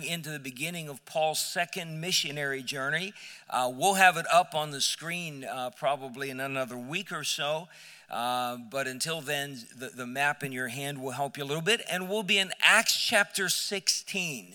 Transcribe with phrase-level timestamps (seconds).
[0.00, 3.12] into the beginning of Paul's second missionary journey.
[3.50, 7.68] Uh, we'll have it up on the screen uh, probably in another week or so.
[8.10, 11.62] Uh, but until then, the, the map in your hand will help you a little
[11.62, 11.82] bit.
[11.90, 14.54] And we'll be in Acts chapter 16.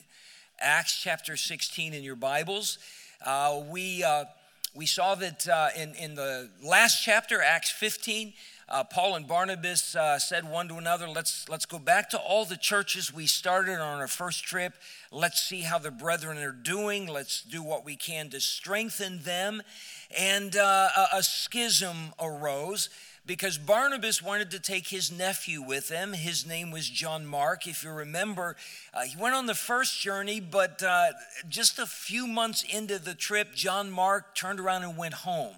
[0.60, 2.80] Acts chapter 16 in your Bibles.
[3.24, 4.26] Uh, we, uh,
[4.74, 8.34] we saw that uh, in, in the last chapter, Acts 15,
[8.70, 12.44] uh, Paul and Barnabas uh, said one to another, let's, let's go back to all
[12.44, 14.74] the churches we started on our first trip.
[15.12, 17.08] Let's see how the brethren are doing.
[17.08, 19.62] Let's do what we can to strengthen them.
[20.18, 22.90] And uh, a, a schism arose
[23.26, 26.14] because Barnabas wanted to take his nephew with him.
[26.14, 27.68] His name was John Mark.
[27.68, 28.56] If you remember,
[28.94, 31.08] uh, he went on the first journey, but uh,
[31.48, 35.56] just a few months into the trip, John Mark turned around and went home.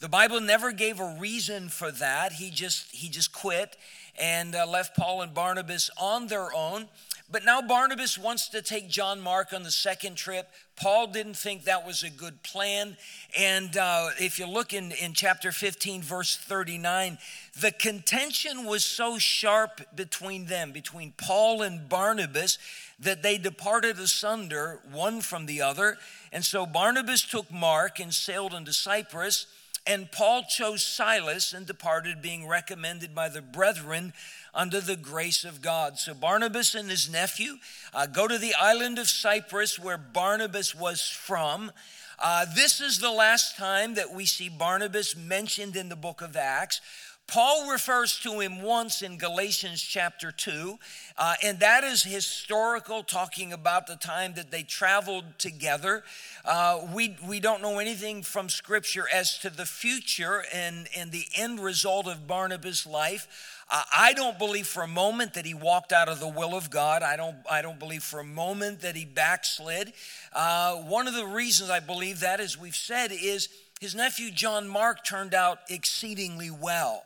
[0.00, 2.32] The Bible never gave a reason for that.
[2.32, 3.76] He just he just quit
[4.18, 6.88] and uh, left Paul and Barnabas on their own.
[7.30, 10.48] But now Barnabas wants to take John Mark on the second trip.
[10.74, 12.96] Paul didn't think that was a good plan.
[13.38, 17.18] And uh, if you look in, in chapter 15, verse 39,
[17.60, 22.58] the contention was so sharp between them, between Paul and Barnabas,
[22.98, 25.98] that they departed asunder, one from the other.
[26.32, 29.46] And so Barnabas took Mark and sailed into Cyprus.
[29.86, 34.12] And Paul chose Silas and departed, being recommended by the brethren
[34.54, 35.98] under the grace of God.
[35.98, 37.54] So Barnabas and his nephew
[37.94, 41.72] uh, go to the island of Cyprus, where Barnabas was from.
[42.18, 46.36] Uh, this is the last time that we see Barnabas mentioned in the book of
[46.36, 46.82] Acts.
[47.26, 50.78] Paul refers to him once in Galatians chapter 2,
[51.16, 56.02] uh, and that is historical, talking about the time that they traveled together.
[56.44, 61.26] Uh, we, we don't know anything from Scripture as to the future and, and the
[61.36, 63.28] end result of Barnabas' life.
[63.70, 66.70] Uh, I don't believe for a moment that he walked out of the will of
[66.70, 67.04] God.
[67.04, 69.92] I don't, I don't believe for a moment that he backslid.
[70.32, 73.48] Uh, one of the reasons I believe that, as we've said, is
[73.80, 77.02] his nephew John Mark turned out exceedingly well.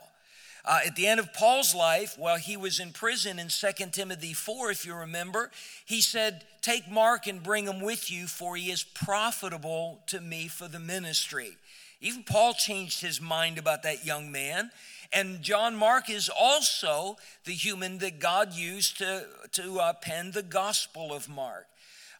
[0.66, 4.32] Uh, at the end of Paul's life, while he was in prison in 2 Timothy
[4.32, 5.50] 4, if you remember,
[5.84, 10.48] he said, Take Mark and bring him with you, for he is profitable to me
[10.48, 11.58] for the ministry.
[12.00, 14.70] Even Paul changed his mind about that young man.
[15.12, 20.42] And John Mark is also the human that God used to, to uh, pen the
[20.42, 21.66] Gospel of Mark.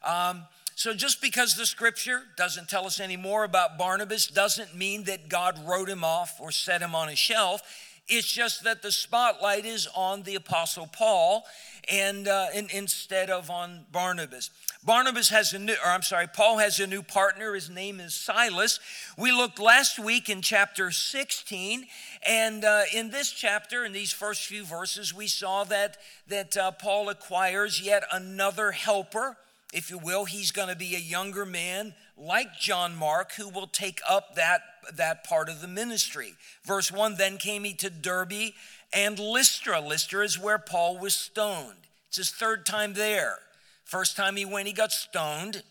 [0.01, 0.43] Um,
[0.75, 5.29] so just because the scripture doesn't tell us any more about Barnabas doesn't mean that
[5.29, 7.61] God wrote him off or set him on a shelf.
[8.09, 11.45] It's just that the spotlight is on the Apostle Paul
[11.89, 14.49] and, uh, in, instead of on Barnabas.
[14.83, 17.53] Barnabas has a new, or I'm sorry, Paul has a new partner.
[17.53, 18.79] His name is Silas.
[19.17, 21.87] We looked last week in chapter 16,
[22.27, 25.97] and uh, in this chapter, in these first few verses, we saw that,
[26.27, 29.37] that uh, Paul acquires yet another helper
[29.73, 30.25] if you will.
[30.25, 34.61] He's going to be a younger man like John Mark who will take up that,
[34.95, 36.33] that part of the ministry.
[36.63, 38.53] Verse 1 Then came he to Derbe
[38.93, 39.81] and Lystra.
[39.81, 41.87] Lystra is where Paul was stoned.
[42.07, 43.39] It's his third time there.
[43.83, 45.63] First time he went, he got stoned.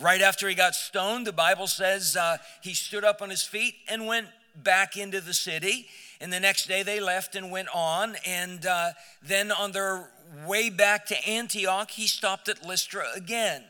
[0.00, 3.74] Right after he got stoned, the Bible says uh, he stood up on his feet
[3.88, 5.86] and went back into the city.
[6.20, 8.16] And the next day they left and went on.
[8.26, 8.90] And uh,
[9.22, 10.08] then on their
[10.46, 13.64] way back to Antioch, he stopped at Lystra again.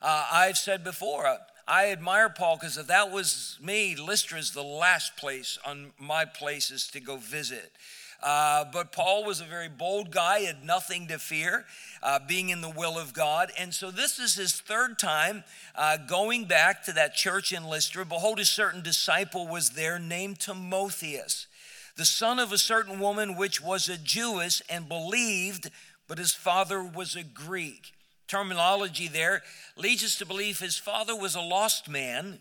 [0.00, 4.52] Uh, I've said before, uh, I admire Paul because if that was me, Lystra is
[4.52, 7.72] the last place on my places to go visit.
[8.20, 11.66] Uh, but Paul was a very bold guy, had nothing to fear,
[12.02, 13.52] uh, being in the will of God.
[13.56, 15.44] And so this is his third time
[15.76, 18.04] uh, going back to that church in Lystra.
[18.04, 21.46] Behold, a certain disciple was there named Timotheus,
[21.96, 25.70] the son of a certain woman which was a Jewess and believed
[26.08, 27.92] but his father was a Greek.
[28.26, 29.42] Terminology there
[29.76, 32.40] leads us to believe his father was a lost man.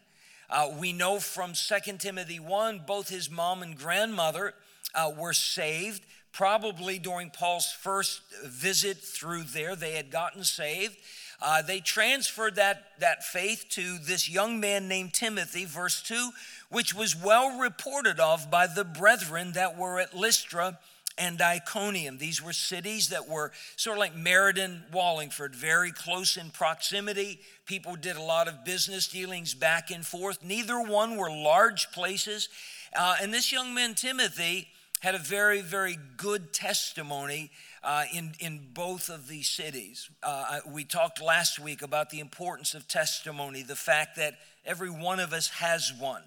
[0.49, 4.53] Uh, we know from 2 Timothy 1, both his mom and grandmother
[4.95, 6.03] uh, were saved.
[6.31, 10.97] Probably during Paul's first visit through there, they had gotten saved.
[11.41, 16.31] Uh, they transferred that, that faith to this young man named Timothy, verse 2,
[16.69, 20.79] which was well reported of by the brethren that were at Lystra
[21.17, 22.17] and Iconium.
[22.17, 27.39] These were cities that were sort of like Meriden, Wallingford, very close in proximity.
[27.65, 30.43] People did a lot of business dealings back and forth.
[30.43, 32.49] Neither one were large places.
[32.97, 34.67] Uh, and this young man, Timothy,
[35.01, 37.51] had a very, very good testimony
[37.83, 40.09] uh, in, in both of these cities.
[40.23, 44.35] Uh, we talked last week about the importance of testimony, the fact that
[44.65, 46.23] every one of us has one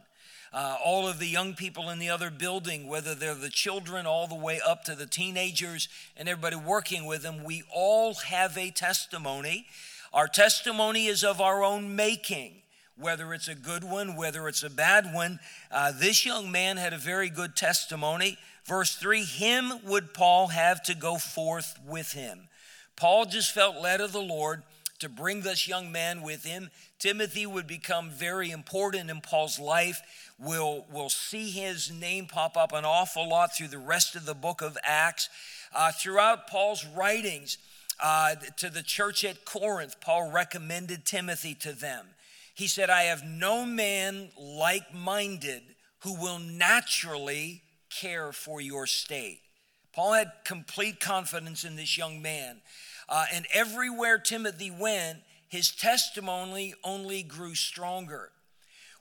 [0.53, 4.27] uh, all of the young people in the other building, whether they're the children all
[4.27, 8.71] the way up to the teenagers and everybody working with them, we all have a
[8.71, 9.67] testimony.
[10.13, 12.61] Our testimony is of our own making
[13.01, 15.41] whether it's a good one, whether it's a bad one.
[15.71, 18.37] Uh, this young man had a very good testimony.
[18.65, 22.49] Verse 3 Him would Paul have to go forth with him.
[22.97, 24.63] Paul just felt led of the Lord
[25.01, 26.71] to bring this young man with him.
[26.99, 30.01] Timothy would become very important in Paul's life.
[30.39, 34.35] We'll, we'll see his name pop up an awful lot through the rest of the
[34.35, 35.29] book of Acts.
[35.75, 37.59] Uh, throughout Paul's writings
[38.03, 42.07] uh, to the church at Corinth, Paul recommended Timothy to them.
[42.55, 45.63] He said, I have no man like minded
[46.01, 49.41] who will naturally care for your state.
[49.93, 52.61] Paul had complete confidence in this young man.
[53.11, 55.19] Uh, and everywhere Timothy went,
[55.49, 58.31] his testimony only grew stronger.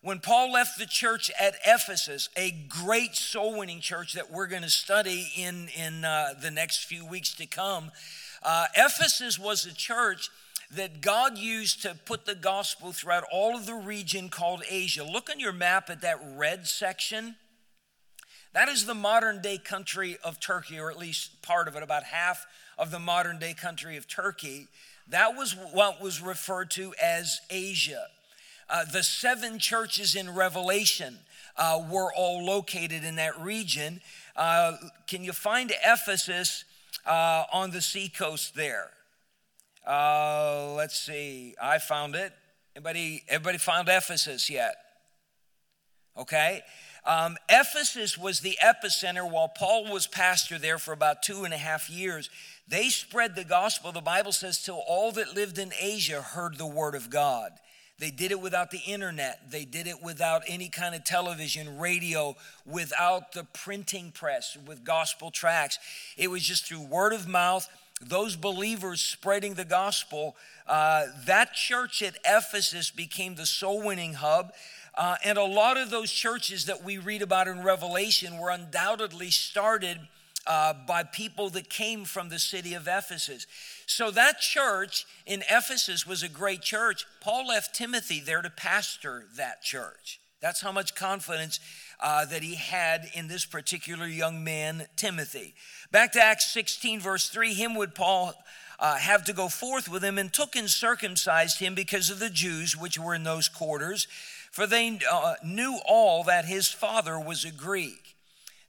[0.01, 4.63] When Paul left the church at Ephesus, a great soul winning church that we're going
[4.63, 7.91] to study in, in uh, the next few weeks to come,
[8.41, 10.29] uh, Ephesus was a church
[10.71, 15.03] that God used to put the gospel throughout all of the region called Asia.
[15.03, 17.35] Look on your map at that red section.
[18.53, 22.03] That is the modern day country of Turkey, or at least part of it, about
[22.03, 22.47] half
[22.79, 24.67] of the modern day country of Turkey.
[25.09, 28.07] That was what was referred to as Asia.
[28.69, 31.17] Uh, the seven churches in Revelation
[31.57, 34.01] uh, were all located in that region.
[34.35, 34.73] Uh,
[35.07, 36.63] can you find Ephesus
[37.05, 38.91] uh, on the seacoast there?
[39.85, 41.55] Uh, let's see.
[41.61, 42.31] I found it.
[42.75, 44.75] Anybody, everybody found Ephesus yet?
[46.15, 46.61] Okay.
[47.05, 51.57] Um, Ephesus was the epicenter while Paul was pastor there for about two and a
[51.57, 52.29] half years.
[52.69, 56.67] They spread the gospel, the Bible says, till all that lived in Asia heard the
[56.67, 57.51] word of God.
[57.97, 59.51] They did it without the internet.
[59.51, 62.35] They did it without any kind of television, radio,
[62.65, 65.79] without the printing press, with gospel tracts.
[66.15, 67.67] It was just through word of mouth
[68.01, 70.35] those believers spreading the gospel,
[70.67, 74.53] uh, that church at Ephesus became the soul winning hub.
[74.95, 79.29] Uh, and a lot of those churches that we read about in Revelation were undoubtedly
[79.29, 79.99] started
[80.47, 83.45] uh, by people that came from the city of Ephesus.
[83.85, 87.05] So that church in Ephesus was a great church.
[87.21, 90.19] Paul left Timothy there to pastor that church.
[90.41, 91.59] That's how much confidence
[91.99, 95.53] uh, that he had in this particular young man, Timothy.
[95.91, 98.33] Back to Acts 16, verse 3 Him would Paul
[98.79, 102.29] uh, have to go forth with him and took and circumcised him because of the
[102.29, 104.07] Jews which were in those quarters,
[104.51, 108.15] for they uh, knew all that his father was a Greek.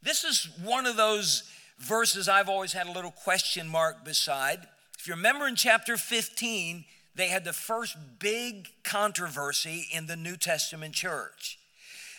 [0.02, 1.44] This is one of those
[1.80, 4.66] verses I've always had a little question mark beside.
[4.98, 6.84] If you remember in chapter 15,
[7.14, 11.58] they had the first big controversy in the New Testament church.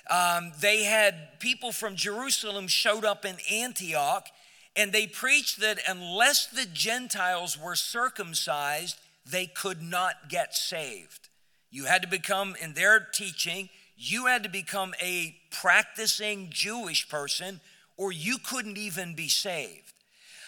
[0.09, 4.27] Um, they had people from Jerusalem showed up in Antioch
[4.75, 8.97] and they preached that unless the Gentiles were circumcised,
[9.29, 11.29] they could not get saved.
[11.69, 17.61] You had to become, in their teaching, you had to become a practicing Jewish person
[18.01, 19.93] or you couldn't even be saved.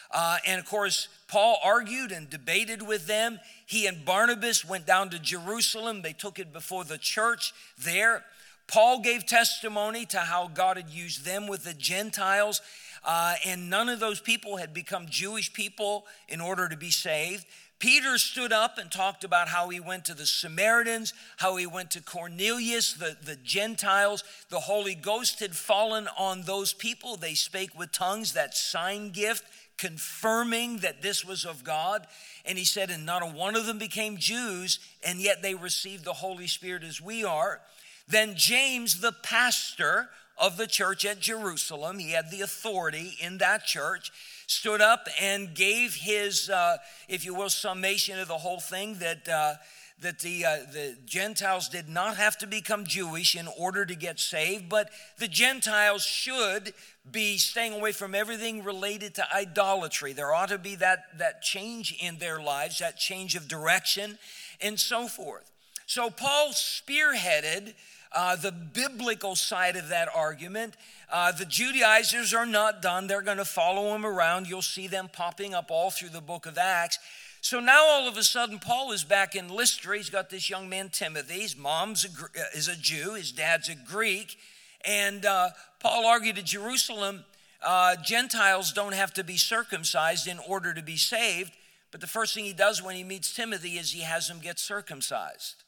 [0.09, 3.39] Uh, and of course, Paul argued and debated with them.
[3.67, 6.01] He and Barnabas went down to Jerusalem.
[6.01, 8.23] They took it before the church there.
[8.65, 12.59] Paul gave testimony to how God had used them with the Gentiles,
[13.05, 17.45] uh, and none of those people had become Jewish people in order to be saved.
[17.83, 21.91] Peter stood up and talked about how he went to the Samaritans, how he went
[21.91, 24.23] to Cornelius, the, the Gentiles.
[24.47, 27.17] The Holy Ghost had fallen on those people.
[27.17, 29.43] They spake with tongues, that sign gift,
[29.77, 32.07] confirming that this was of God.
[32.45, 36.05] And he said, and not a one of them became Jews, and yet they received
[36.05, 37.59] the Holy Spirit as we are.
[38.07, 43.65] Then James, the pastor of the church at Jerusalem, he had the authority in that
[43.65, 44.09] church,
[44.47, 49.27] stood up and gave his, uh, if you will, summation of the whole thing that.
[49.27, 49.55] Uh,
[50.01, 54.19] that the, uh, the Gentiles did not have to become Jewish in order to get
[54.19, 56.73] saved, but the Gentiles should
[57.09, 60.11] be staying away from everything related to idolatry.
[60.11, 64.17] There ought to be that, that change in their lives, that change of direction,
[64.61, 65.49] and so forth.
[65.85, 67.73] So Paul spearheaded
[68.13, 70.75] uh, the biblical side of that argument.
[71.11, 73.07] Uh, the Judaizers are not done.
[73.07, 74.47] They're going to follow him around.
[74.47, 76.99] You'll see them popping up all through the book of Acts.
[77.41, 79.97] So now all of a sudden, Paul is back in Lystra.
[79.97, 81.41] He's got this young man, Timothy.
[81.41, 84.37] His mom's a, uh, is a Jew, his dad's a Greek.
[84.85, 87.25] And uh, Paul argued at Jerusalem
[87.61, 91.53] uh, Gentiles don't have to be circumcised in order to be saved.
[91.91, 94.59] But the first thing he does when he meets Timothy is he has him get
[94.59, 95.62] circumcised.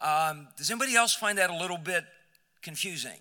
[0.00, 2.04] Um, does anybody else find that a little bit
[2.62, 3.18] confusing?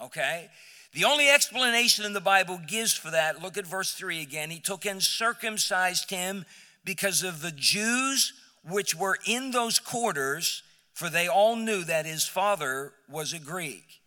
[0.00, 0.48] Okay.
[0.92, 4.50] The only explanation in the Bible gives for that, look at verse 3 again.
[4.50, 6.46] He took and circumcised him
[6.84, 8.32] because of the Jews
[8.68, 14.00] which were in those quarters, for they all knew that his father was a Greek.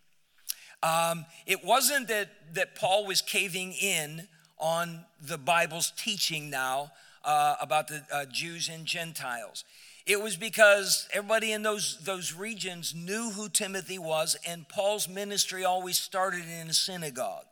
[0.82, 4.26] Um, it wasn't that, that Paul was caving in
[4.58, 6.92] on the Bible's teaching now
[7.24, 9.64] uh, about the uh, Jews and Gentiles.
[10.06, 15.64] It was because everybody in those, those regions knew who Timothy was, and Paul's ministry
[15.64, 17.46] always started in a synagogue.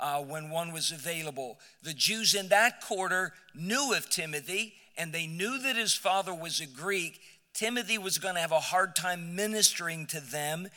[0.00, 1.58] Uh, when one was available.
[1.82, 6.60] The Jews in that quarter knew of Timothy and they knew that his father was
[6.60, 7.20] a Greek.
[7.54, 10.68] Timothy was going to have a hard time ministering to them.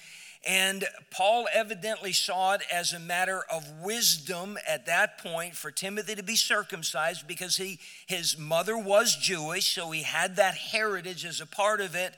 [0.48, 6.16] And Paul evidently saw it as a matter of wisdom at that point for Timothy
[6.16, 11.42] to be circumcised because he, his mother was Jewish, so he had that heritage as
[11.42, 12.16] a part of it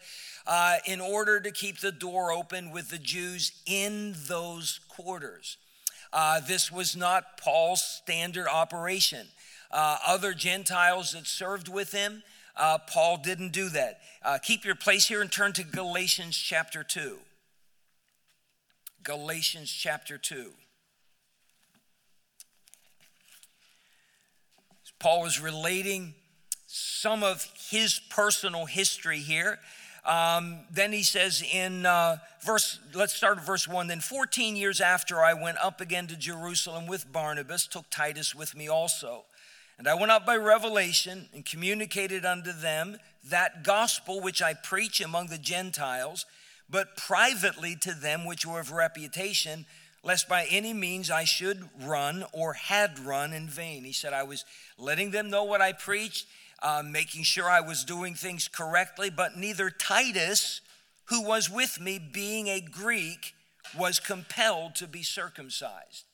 [0.47, 5.57] uh, in order to keep the door open with the Jews in those quarters.
[6.13, 9.27] Uh, this was not Paul's standard operation.
[9.69, 12.23] Uh, other Gentiles that served with him,
[12.55, 13.99] uh, Paul didn't do that.
[14.23, 17.17] Uh, keep your place here and turn to Galatians chapter 2.
[19.03, 20.51] Galatians chapter 2.
[24.99, 26.13] Paul is relating
[26.65, 29.59] some of his personal history here.
[30.05, 33.87] Um, then he says in uh, verse, let's start at verse 1.
[33.87, 38.55] Then 14 years after I went up again to Jerusalem with Barnabas, took Titus with
[38.55, 39.25] me also.
[39.77, 42.97] And I went up by revelation and communicated unto them
[43.29, 46.25] that gospel which I preach among the Gentiles
[46.73, 49.67] but privately to them which were of reputation,
[50.03, 53.83] lest by any means I should run or had run in vain.
[53.83, 54.43] He said, I was
[54.79, 56.25] letting them know what I preached,
[56.63, 60.61] uh, making sure I was doing things correctly, but neither Titus,
[61.05, 63.35] who was with me, being a Greek,
[63.77, 66.05] was compelled to be circumcised.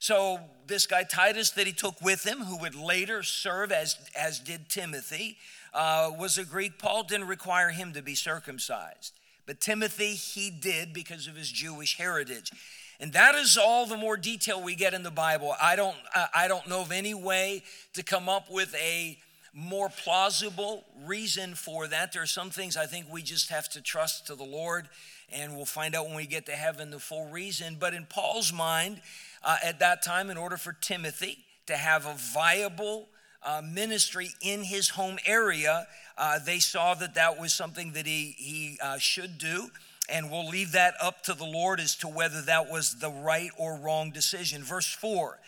[0.00, 4.40] So, this guy Titus that he took with him, who would later serve as, as
[4.40, 5.36] did Timothy,
[5.72, 6.76] uh, was a Greek.
[6.76, 9.12] Paul didn't require him to be circumcised.
[9.46, 12.52] But Timothy, he did because of his Jewish heritage.
[13.00, 15.54] And that is all the more detail we get in the Bible.
[15.60, 15.96] I don't,
[16.34, 19.18] I don't know of any way to come up with a
[19.52, 22.12] more plausible reason for that.
[22.12, 24.88] There are some things I think we just have to trust to the Lord,
[25.30, 27.76] and we'll find out when we get to heaven the full reason.
[27.78, 29.00] But in Paul's mind,
[29.42, 33.08] uh, at that time, in order for Timothy to have a viable
[33.44, 38.34] uh, ministry in his home area, uh, they saw that that was something that he,
[38.38, 39.68] he uh, should do.
[40.08, 43.50] And we'll leave that up to the Lord as to whether that was the right
[43.56, 44.62] or wrong decision.
[44.62, 45.38] Verse 4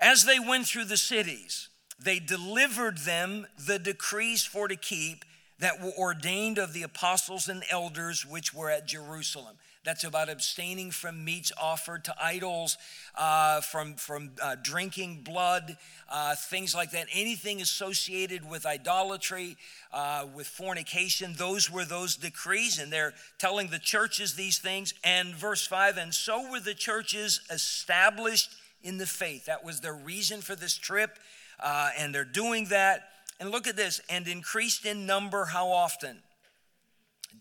[0.00, 1.68] As they went through the cities,
[1.98, 5.24] they delivered them the decrees for to keep
[5.58, 9.56] that were ordained of the apostles and elders which were at Jerusalem.
[9.84, 12.78] That's about abstaining from meats offered to idols,
[13.16, 15.76] uh, from, from uh, drinking blood,
[16.08, 17.08] uh, things like that.
[17.12, 19.56] Anything associated with idolatry,
[19.92, 24.94] uh, with fornication, those were those decrees, and they're telling the churches these things.
[25.02, 29.46] And verse 5 and so were the churches established in the faith.
[29.46, 31.18] That was their reason for this trip,
[31.58, 33.08] uh, and they're doing that.
[33.40, 36.18] And look at this, and increased in number how often?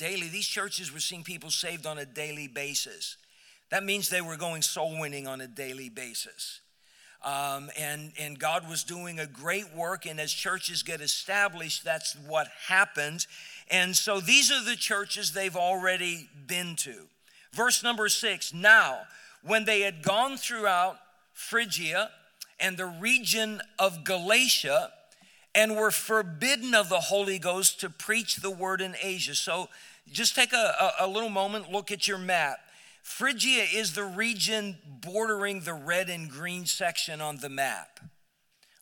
[0.01, 0.29] Daily.
[0.29, 3.17] These churches were seeing people saved on a daily basis.
[3.69, 6.61] That means they were going soul winning on a daily basis.
[7.23, 12.17] Um, and, and God was doing a great work, and as churches get established, that's
[12.27, 13.27] what happens.
[13.69, 17.05] And so these are the churches they've already been to.
[17.53, 19.01] Verse number six Now,
[19.43, 20.97] when they had gone throughout
[21.33, 22.09] Phrygia
[22.59, 24.89] and the region of Galatia,
[25.53, 29.35] and were forbidden of the Holy Ghost to preach the word in Asia.
[29.35, 29.69] So
[30.09, 30.55] just take a,
[30.99, 32.59] a, a little moment, look at your map.
[33.03, 37.99] Phrygia is the region bordering the red and green section on the map.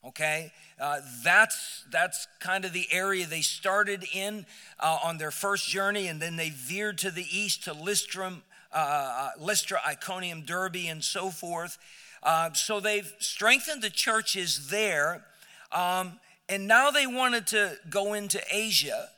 [0.05, 4.45] Okay, uh, that's that's kind of the area they started in
[4.79, 8.41] uh, on their first journey, and then they veered to the east to Lystrum,
[8.73, 11.77] uh, uh Lystra, Iconium, Derbe, and so forth.
[12.23, 15.25] Uh, so they've strengthened the churches there.
[15.71, 19.09] Um, and now they wanted to go into Asia.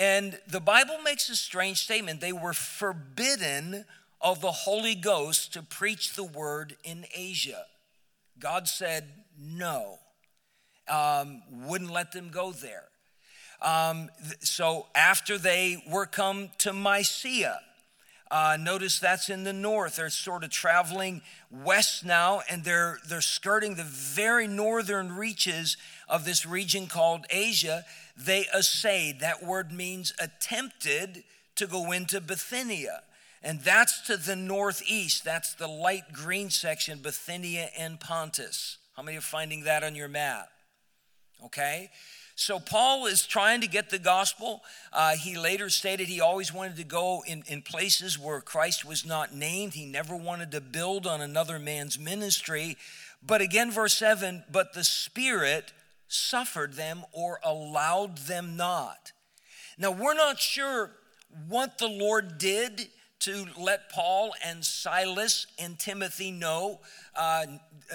[0.00, 2.22] And the Bible makes a strange statement.
[2.22, 3.84] They were forbidden
[4.22, 7.66] of the Holy Ghost to preach the word in Asia.
[8.38, 9.04] God said
[9.38, 9.98] no,
[10.88, 12.84] um, wouldn't let them go there.
[13.60, 14.08] Um,
[14.40, 17.60] so after they were come to Mysia,
[18.30, 19.96] uh, notice that's in the north.
[19.96, 25.76] They're sort of traveling west now, and they're they're skirting the very northern reaches
[26.08, 27.84] of this region called Asia,
[28.24, 29.20] they essayed.
[29.20, 31.24] That word means attempted
[31.56, 33.02] to go into Bithynia.
[33.42, 35.24] And that's to the northeast.
[35.24, 38.78] That's the light green section, Bithynia and Pontus.
[38.96, 40.48] How many are finding that on your map?
[41.46, 41.90] Okay?
[42.36, 44.62] So, Paul is trying to get the gospel.
[44.92, 49.04] Uh, he later stated he always wanted to go in, in places where Christ was
[49.04, 49.74] not named.
[49.74, 52.78] He never wanted to build on another man's ministry.
[53.22, 55.72] But again, verse 7 but the Spirit
[56.10, 59.12] suffered them or allowed them not.
[59.78, 60.90] Now, we're not sure
[61.48, 62.88] what the Lord did
[63.20, 66.80] to let Paul and Silas and Timothy know
[67.14, 67.46] uh,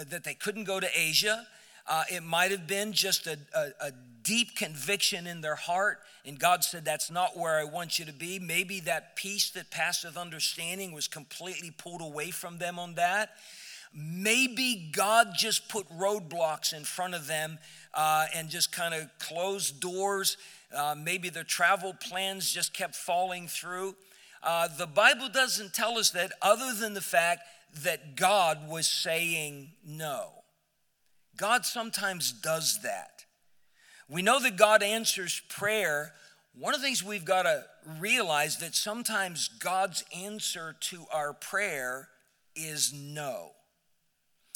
[0.10, 1.46] that they couldn't go to Asia.
[1.88, 3.92] Uh, it might have been just a, a, a,
[4.24, 8.14] deep conviction in their heart, and God said, That's not where I want you to
[8.14, 8.40] be.
[8.40, 13.30] Maybe that peace that passeth understanding was completely pulled away from them on that.
[13.94, 17.60] Maybe God just put roadblocks in front of them
[17.96, 20.38] uh, and just kind of closed doors.
[20.76, 23.96] Uh, maybe their travel plans just kept falling through.
[24.44, 27.42] Uh, the Bible doesn't tell us that, other than the fact
[27.84, 30.44] that God was saying no.
[31.38, 33.26] God sometimes does that.
[34.08, 36.14] We know that God answers prayer.
[36.58, 37.66] One of the things we've got to
[38.00, 42.10] realize that sometimes God's answer to our prayer
[42.56, 43.52] is no.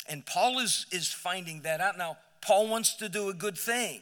[0.08, 1.98] And Paul is, is finding that out.
[1.98, 4.02] Now, Paul wants to do a good thing.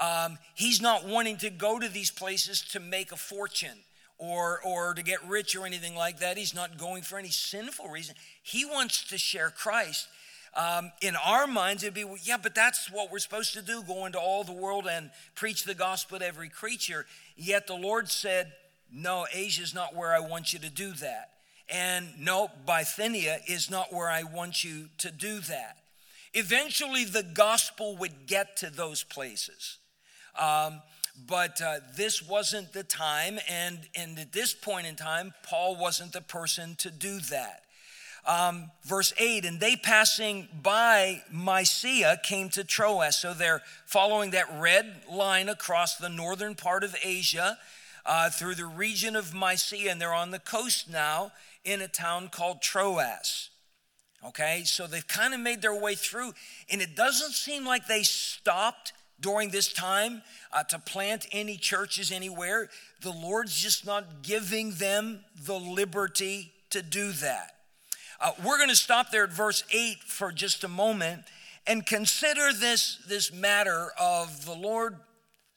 [0.00, 3.78] Um, he's not wanting to go to these places to make a fortune
[4.18, 6.36] or, or to get rich or anything like that.
[6.36, 8.14] He's not going for any sinful reason.
[8.42, 10.08] He wants to share Christ.
[10.54, 13.82] Um, in our minds, it'd be, well, yeah, but that's what we're supposed to do
[13.82, 17.06] go into all the world and preach the gospel to every creature.
[17.36, 18.52] Yet the Lord said,
[18.92, 21.30] no, Asia's not where I want you to do that.
[21.68, 25.78] And no, Bithynia is not where I want you to do that.
[26.34, 29.78] Eventually, the gospel would get to those places.
[30.38, 30.80] Um,
[31.28, 36.12] but uh, this wasn't the time, and, and at this point in time, Paul wasn't
[36.12, 37.62] the person to do that.
[38.24, 43.16] Um, verse 8, and they passing by Mysia came to Troas.
[43.16, 47.58] So they're following that red line across the northern part of Asia
[48.06, 51.32] uh, through the region of Mysia, and they're on the coast now
[51.64, 53.50] in a town called Troas.
[54.24, 56.32] Okay, so they've kind of made their way through,
[56.70, 62.12] and it doesn't seem like they stopped during this time uh, to plant any churches
[62.12, 62.68] anywhere.
[63.00, 67.56] The Lord's just not giving them the liberty to do that.
[68.20, 71.22] Uh, we're going to stop there at verse 8 for just a moment
[71.66, 74.96] and consider this, this matter of the Lord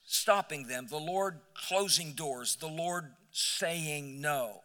[0.04, 4.62] stopping them, the Lord closing doors, the Lord saying no.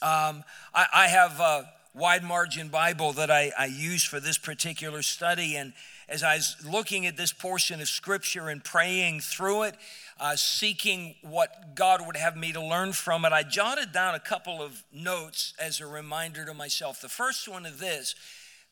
[0.00, 1.68] Um, I, I, have a
[1.98, 5.72] wide margin Bible that I, I use for this particular study, and
[6.08, 9.74] as I was looking at this portion of Scripture and praying through it,
[10.20, 14.20] uh, seeking what God would have me to learn from it, I jotted down a
[14.20, 17.00] couple of notes as a reminder to myself.
[17.00, 18.14] The first one is this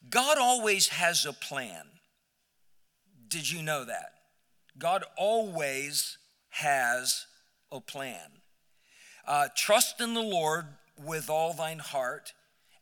[0.08, 1.84] God always has a plan.
[3.28, 4.12] Did you know that?
[4.78, 6.16] God always
[6.50, 7.26] has
[7.72, 8.30] a plan.
[9.26, 10.66] Uh, trust in the Lord
[11.04, 12.32] with all thine heart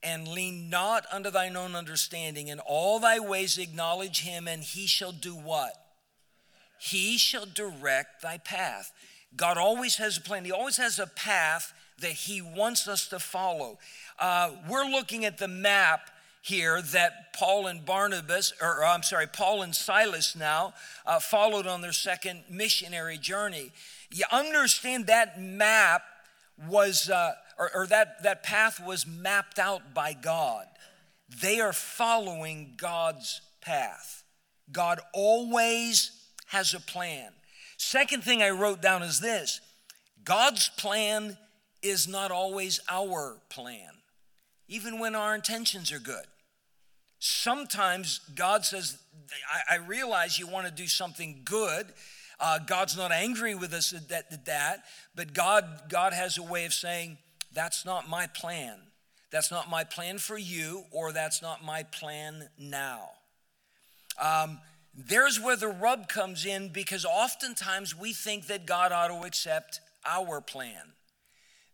[0.05, 2.49] and lean not unto thine own understanding.
[2.49, 5.73] In all thy ways acknowledge him, and he shall do what?
[6.79, 8.93] He shall direct thy path.
[9.37, 13.19] God always has a plan, He always has a path that He wants us to
[13.19, 13.79] follow.
[14.19, 16.11] Uh, we're looking at the map
[16.43, 20.75] here that Paul and Barnabas, or I'm sorry, Paul and Silas now
[21.07, 23.73] uh, followed on their second missionary journey.
[24.13, 26.03] You understand that map
[26.69, 30.67] was, uh, or, or that, that path was mapped out by God.
[31.41, 34.25] They are following God's path.
[34.71, 36.11] God always
[36.47, 37.31] has a plan.
[37.77, 39.61] Second thing I wrote down is this
[40.25, 41.37] God's plan
[41.83, 43.91] is not always our plan,
[44.69, 46.25] even when our intentions are good.
[47.19, 48.99] Sometimes God says,
[49.51, 51.87] I, I realize you want to do something good.
[52.41, 56.43] Uh, God's not angry with us at that, at that, but God, God has a
[56.43, 57.17] way of saying,
[57.55, 58.79] That's not my plan.
[59.31, 63.11] That's not my plan for you, or that's not my plan now.
[64.23, 64.61] Um,
[64.95, 69.81] there's where the rub comes in because oftentimes we think that God ought to accept
[70.07, 70.93] our plan.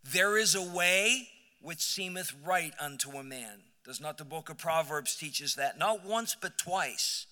[0.04, 1.28] There is a way
[1.60, 3.60] which seemeth right unto a man.
[3.84, 5.78] Does not the book of Proverbs teach us that?
[5.78, 7.26] Not once, but twice.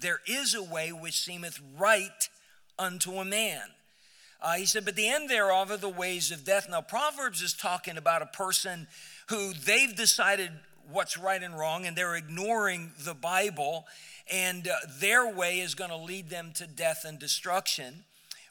[0.00, 2.28] There is a way which seemeth right
[2.78, 3.62] unto a man.
[4.40, 6.68] Uh, he said, but the end thereof are the ways of death.
[6.70, 8.86] Now, Proverbs is talking about a person
[9.28, 10.52] who they've decided
[10.90, 13.86] what's right and wrong, and they're ignoring the Bible,
[14.32, 18.04] and uh, their way is going to lead them to death and destruction.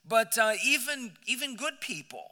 [0.08, 2.32] But uh, even, even good people,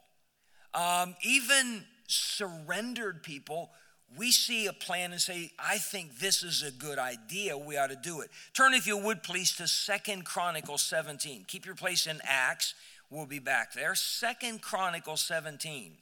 [0.73, 3.71] um, even surrendered people,
[4.17, 7.57] we see a plan and say, I think this is a good idea.
[7.57, 8.29] We ought to do it.
[8.53, 11.45] Turn, if you would, please, to Second Chronicles 17.
[11.47, 12.75] Keep your place in Acts.
[13.09, 13.95] We'll be back there.
[13.95, 15.93] Second Chronicles 17.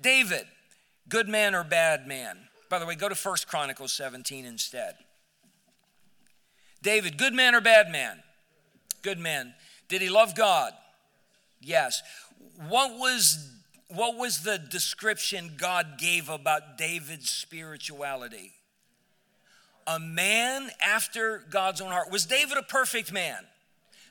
[0.00, 0.46] David,
[1.08, 2.38] good man or bad man?
[2.68, 4.94] By the way, go to First Chronicles 17 instead.
[6.82, 8.22] David, good man or bad man?
[9.02, 9.54] Good man.
[9.88, 10.72] Did he love God?
[11.60, 12.02] Yes.
[12.68, 13.52] What was
[13.88, 18.52] what was the description God gave about David's spirituality?
[19.86, 22.10] A man after God's own heart.
[22.12, 23.46] Was David a perfect man?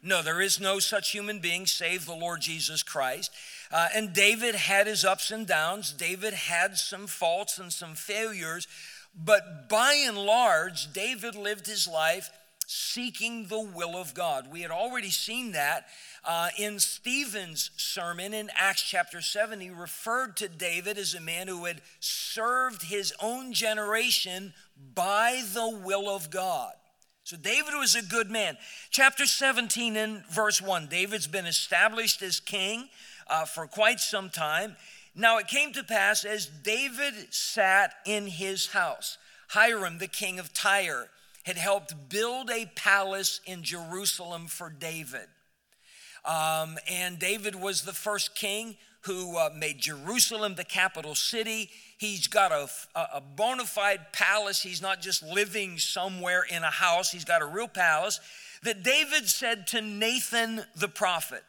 [0.04, 3.32] No, there is no such human being save the Lord Jesus Christ.
[3.72, 5.92] Uh, and David had his ups and downs.
[5.92, 8.68] David had some faults and some failures.
[9.16, 12.30] But by and large, David lived his life
[12.68, 14.52] seeking the will of God.
[14.52, 15.88] We had already seen that
[16.26, 21.48] uh, in Stephen's sermon in Acts chapter 7, he referred to David as a man
[21.48, 24.54] who had served his own generation
[24.94, 26.74] by the will of God.
[27.28, 28.58] So David was a good man.
[28.90, 32.88] Chapter 17 in verse 1 David's been established as king
[33.30, 34.78] uh, for quite some time.
[35.14, 39.18] Now it came to pass as David sat in his house,
[39.50, 41.10] Hiram, the king of Tyre,
[41.44, 45.28] had helped build a palace in Jerusalem for David.
[46.24, 51.70] Um, and David was the first king who uh, made Jerusalem the capital city.
[51.98, 54.62] He's got a, a bona fide palace.
[54.62, 58.20] He's not just living somewhere in a house, he's got a real palace.
[58.64, 61.44] That David said to Nathan the prophet,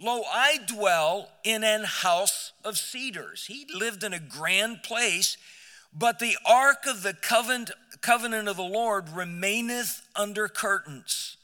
[0.00, 3.46] Lo, I dwell in an house of cedars.
[3.46, 5.36] He lived in a grand place,
[5.92, 11.36] but the ark of the covenant, covenant of the Lord remaineth under curtains.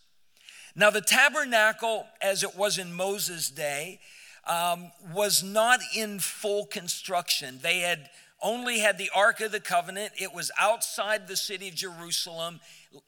[0.75, 4.01] Now, the tabernacle, as it was in Moses' day,
[4.47, 7.59] um, was not in full construction.
[7.63, 8.11] They had
[8.43, 12.61] only had the Ark of the Covenant, it was outside the city of Jerusalem,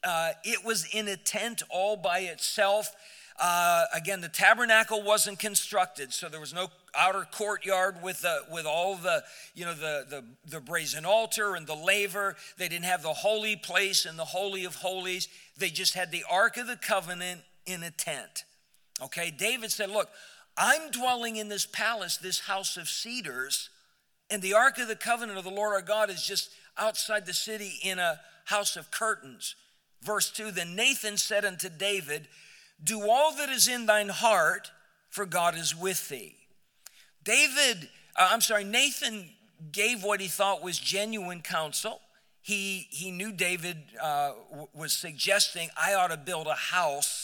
[0.05, 2.95] uh, it was in a tent all by itself.
[3.41, 8.65] Uh, again, the tabernacle wasn't constructed, so there was no outer courtyard with the, with
[8.65, 9.25] all the
[9.57, 12.37] you know the, the the brazen altar and the laver.
[12.59, 15.29] They didn't have the holy place and the holy of holies.
[15.59, 18.45] They just had the ark of the covenant in a tent.
[19.03, 20.09] Okay, David said, Look,
[20.57, 23.71] I'm dwelling in this palace, this house of cedars,
[24.31, 27.35] and the Ark of the Covenant of the Lord our God is just outside the
[27.35, 29.57] city in a house of curtains.
[30.03, 32.29] Verse 2 Then Nathan said unto David,
[32.83, 34.71] Do all that is in thine heart,
[35.11, 36.37] for God is with thee.
[37.23, 39.31] David, uh, I'm sorry, Nathan
[39.73, 42.01] gave what he thought was genuine counsel.
[42.43, 44.33] He, he knew David uh,
[44.75, 47.24] was suggesting, I ought to build a house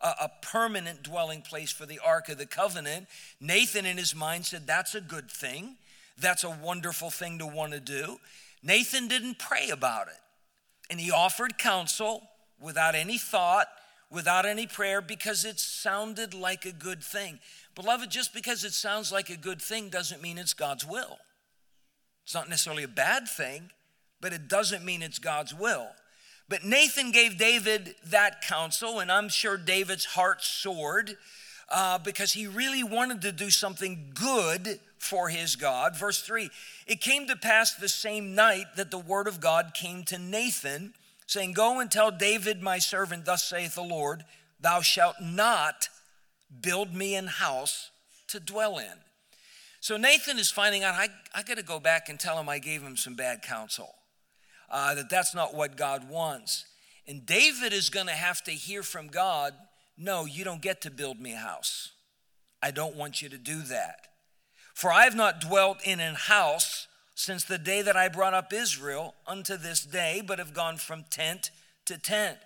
[0.00, 3.06] a, permanent dwelling place for the Ark of the Covenant.
[3.40, 5.76] Nathan, in his mind, said, That's a good thing.
[6.18, 8.18] That's a wonderful thing to want to do.
[8.62, 10.20] Nathan didn't pray about it.
[10.90, 12.28] And he offered counsel
[12.60, 13.68] without any thought,
[14.10, 17.38] without any prayer, because it sounded like a good thing.
[17.74, 21.18] Beloved, just because it sounds like a good thing doesn't mean it's God's will.
[22.24, 23.70] It's not necessarily a bad thing,
[24.20, 25.88] but it doesn't mean it's God's will.
[26.48, 31.16] But Nathan gave David that counsel, and I'm sure David's heart soared
[31.68, 35.96] uh, because he really wanted to do something good for his God.
[35.96, 36.50] Verse 3
[36.86, 40.94] It came to pass the same night that the word of God came to Nathan,
[41.26, 44.24] saying, Go and tell David, my servant, thus saith the Lord,
[44.58, 45.90] Thou shalt not
[46.62, 47.90] build me an house
[48.28, 48.94] to dwell in.
[49.80, 52.58] So Nathan is finding out, I, I got to go back and tell him I
[52.58, 53.94] gave him some bad counsel
[54.70, 56.64] uh, that that's not what God wants.
[57.06, 59.54] And David is going to have to hear from God
[60.00, 61.90] no, you don't get to build me a house.
[62.62, 64.06] I don't want you to do that.
[64.74, 68.52] For I have not dwelt in an house since the day that I brought up
[68.52, 71.50] Israel unto this day, but have gone from tent
[71.86, 72.38] to tent.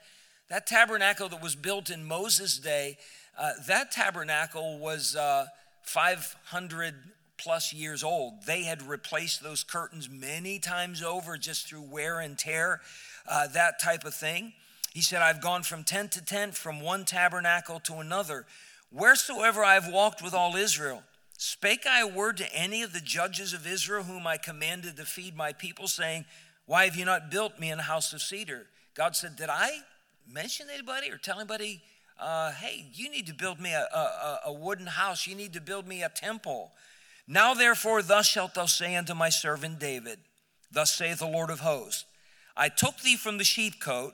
[0.49, 2.97] That tabernacle that was built in Moses' day,
[3.39, 5.47] uh, that tabernacle was uh,
[5.83, 6.95] 500
[7.43, 8.45] plus years old.
[8.47, 12.81] They had replaced those curtains many times over just through wear and tear,
[13.29, 14.53] uh, that type of thing.
[14.95, 18.47] He said, I've gone from tent to tent, from one tabernacle to another.
[18.91, 21.03] Wheresoever I have walked with all Israel,
[21.39, 25.05] spake I a word to any of the judges of Israel, whom I commanded to
[25.05, 26.27] feed my people, saying,
[26.67, 28.67] Why have you not built me a house of cedar?
[28.95, 29.79] God said, Did I
[30.31, 31.81] mention anybody or tell anybody,
[32.21, 35.61] uh, hey, you need to build me a, a, a wooden house, you need to
[35.61, 36.71] build me a temple?
[37.27, 40.19] Now, therefore, thus shalt thou say unto my servant David,
[40.71, 42.05] Thus saith the Lord of hosts,
[42.57, 44.13] I took thee from the sheepcote,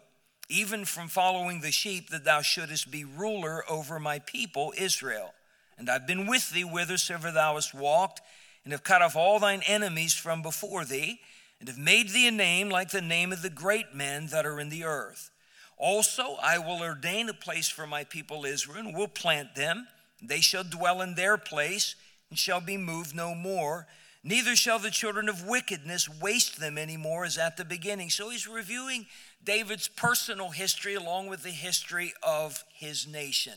[0.48, 5.34] even from following the sheep, that thou shouldest be ruler over my people Israel.
[5.76, 8.20] And I've been with thee whithersoever thou hast walked,
[8.64, 11.20] and have cut off all thine enemies from before thee,
[11.60, 14.60] and have made thee a name like the name of the great men that are
[14.60, 15.30] in the earth.
[15.76, 19.86] Also, I will ordain a place for my people Israel, and will plant them.
[20.20, 21.94] They shall dwell in their place,
[22.30, 23.86] and shall be moved no more.
[24.24, 28.10] Neither shall the children of wickedness waste them any more as at the beginning.
[28.10, 29.06] So he's reviewing
[29.42, 33.54] David's personal history along with the history of his nation.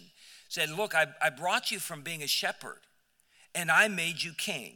[0.47, 2.79] Said, Look, I, I brought you from being a shepherd,
[3.55, 4.75] and I made you king,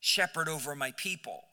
[0.00, 1.44] shepherd over my people.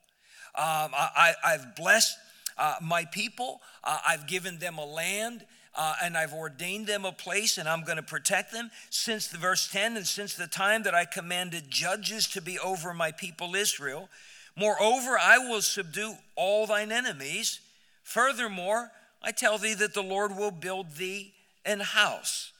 [0.54, 2.17] Um, I, have blessed
[2.58, 5.45] uh, my people, uh, I've given them a land.
[5.73, 8.71] Uh, and I've ordained them a place, and I'm going to protect them.
[8.89, 12.93] Since the verse 10, and since the time that I commanded judges to be over
[12.93, 14.10] my people Israel,
[14.57, 17.62] moreover, I will subdue all thine enemies.
[18.03, 18.91] Furthermore,
[19.23, 21.34] I tell thee that the Lord will build thee
[21.65, 22.51] an house.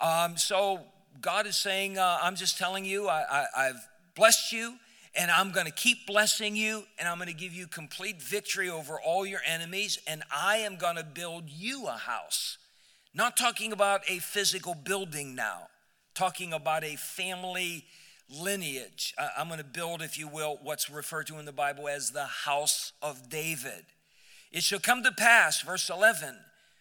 [0.00, 0.80] Um, so
[1.20, 4.74] God is saying, uh, I'm just telling you, I, I, I've blessed you
[5.16, 8.68] and I'm going to keep blessing you, and I'm going to give you complete victory
[8.68, 12.58] over all your enemies, and I am going to build you a house.
[13.14, 15.68] Not talking about a physical building now,
[16.14, 17.84] talking about a family
[18.28, 19.14] lineage.
[19.38, 22.26] I'm going to build, if you will, what's referred to in the Bible as the
[22.26, 23.84] house of David.
[24.50, 26.36] It shall come to pass, verse 11,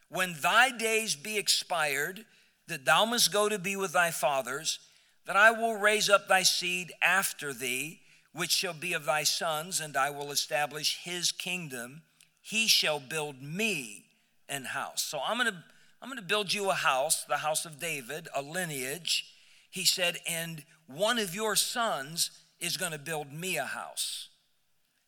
[0.10, 2.26] when thy days be expired,
[2.67, 4.80] that thou must go to be with thy fathers,
[5.26, 8.00] that I will raise up thy seed after thee
[8.34, 12.02] which shall be of thy sons, and I will establish his kingdom.
[12.41, 14.06] He shall build me
[14.50, 15.02] an house.
[15.04, 15.63] So I'm to
[16.04, 19.26] I'm to build you a house, the house of David, a lineage.
[19.72, 24.28] He said, and one of your sons is to build me a house.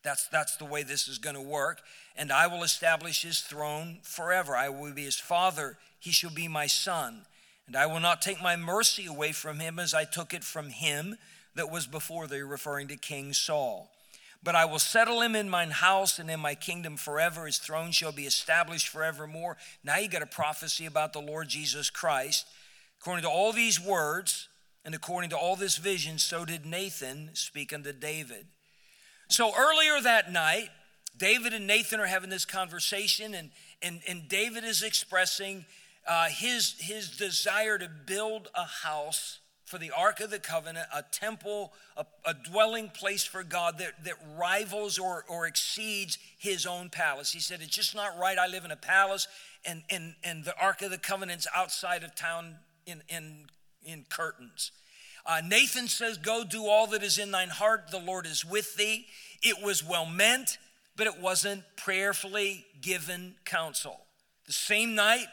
[0.02, 1.82] That's, that's the way this is going to work.
[2.16, 4.56] And I will establish his throne forever.
[4.56, 5.76] I will be his father.
[5.98, 7.26] He shall be my son.
[7.66, 10.70] And I will not take my mercy away from him as I took it from
[10.70, 11.18] him
[11.56, 13.90] that was before thee, referring to King Saul.
[14.42, 17.46] But I will settle him in mine house and in my kingdom forever.
[17.46, 19.56] His throne shall be established forevermore.
[19.82, 22.46] Now you got a prophecy about the Lord Jesus Christ.
[23.00, 24.48] According to all these words
[24.84, 28.46] and according to all this vision, so did Nathan speak unto David.
[29.28, 30.68] So earlier that night,
[31.18, 33.50] David and Nathan are having this conversation, and,
[33.82, 35.64] and, and David is expressing
[36.06, 41.02] uh, his, his desire to build a house for the Ark of the Covenant, a
[41.02, 46.88] temple, a, a, dwelling place for God that, that rivals or, or exceeds his own
[46.88, 47.32] palace.
[47.32, 48.38] He said, It's just not right.
[48.38, 49.26] I live in a palace,
[49.64, 52.54] and, and, and the Ark of the Covenant's outside of town
[52.86, 53.46] in, in,
[53.84, 54.70] in curtains.
[55.26, 57.90] Uh, Nathan says, Go do all that is in thine heart.
[57.90, 59.06] The Lord is with thee.
[59.42, 60.58] It was well meant,
[60.96, 63.98] but it wasn't prayerfully given counsel.
[64.46, 65.26] The same night,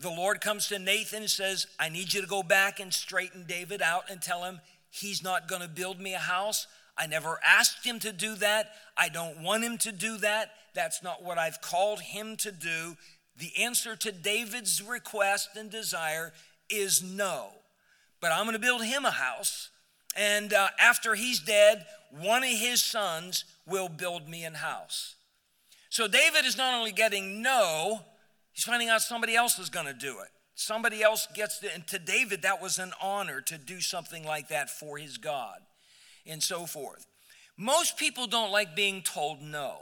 [0.00, 3.44] the Lord comes to Nathan and says, I need you to go back and straighten
[3.46, 6.66] David out and tell him he's not going to build me a house.
[6.96, 8.70] I never asked him to do that.
[8.96, 10.52] I don't want him to do that.
[10.74, 12.96] That's not what I've called him to do.
[13.36, 16.32] The answer to David's request and desire
[16.70, 17.48] is no.
[18.20, 19.68] But I'm going to build him a house.
[20.16, 25.14] And uh, after he's dead, one of his sons will build me a house.
[25.90, 28.00] So David is not only getting no,
[28.60, 30.28] He's finding out somebody else is going to do it.
[30.54, 34.48] Somebody else gets to, and to David, that was an honor to do something like
[34.48, 35.60] that for his God,
[36.26, 37.06] and so forth.
[37.56, 39.78] Most people don't like being told no.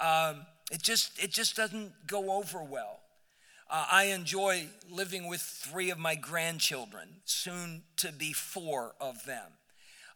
[0.00, 2.98] Um, it just it just doesn't go over well.
[3.70, 9.52] Uh, I enjoy living with three of my grandchildren, soon to be four of them.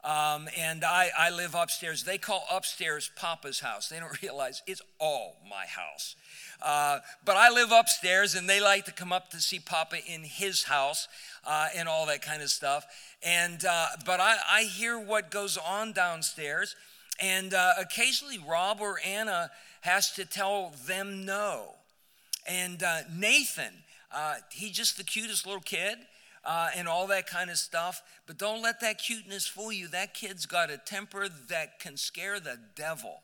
[0.04, 2.04] Um, and I, I live upstairs.
[2.04, 3.88] They call upstairs Papa's house.
[3.88, 6.14] They don't realize it's all my house.
[6.61, 10.22] Uh, but I live upstairs, and they like to come up to see Papa in
[10.22, 11.06] his house
[11.46, 12.84] uh, and all that kind of stuff.
[13.22, 16.74] And uh, but I, I hear what goes on downstairs,
[17.20, 19.50] and uh, occasionally Rob or Anna
[19.82, 21.74] has to tell them no.
[22.46, 23.72] And uh, Nathan,
[24.12, 25.98] uh, he's just the cutest little kid.
[26.44, 28.03] Uh, and all that kind of stuff.
[28.27, 29.88] But don't let that cuteness fool you.
[29.88, 33.20] That kid's got a temper that can scare the devil.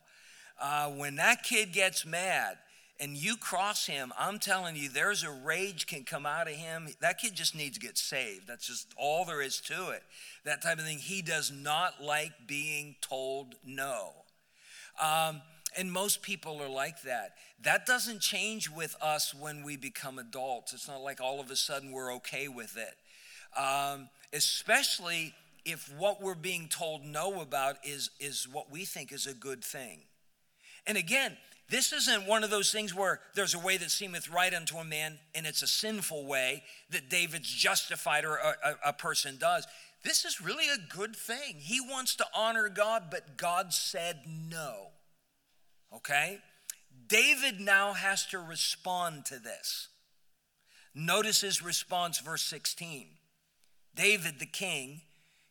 [0.61, 2.59] Uh, when that kid gets mad,
[3.01, 6.89] and you cross him, I'm telling you, there's a rage can come out of him.
[7.01, 8.47] That kid just needs to get saved.
[8.47, 10.03] That's just all there is to it.
[10.45, 10.99] That type of thing.
[10.99, 14.13] He does not like being told no.
[15.03, 15.43] Um,
[15.77, 17.35] and most people are like that.
[17.63, 20.73] That doesn't change with us when we become adults.
[20.73, 22.95] It's not like all of a sudden we're okay with it.
[23.57, 29.27] Um, especially if what we're being told no about is, is what we think is
[29.27, 30.01] a good thing.
[30.87, 31.37] And again,
[31.71, 34.85] this isn't one of those things where there's a way that seemeth right unto a
[34.85, 39.67] man and it's a sinful way that David's justified or a, a, a person does.
[40.03, 41.57] this is really a good thing.
[41.57, 44.89] He wants to honor God, but God said no.
[45.95, 46.41] Okay?
[47.07, 49.89] David now has to respond to this.
[50.95, 53.07] Notice his response, verse 16.
[53.95, 55.01] David the king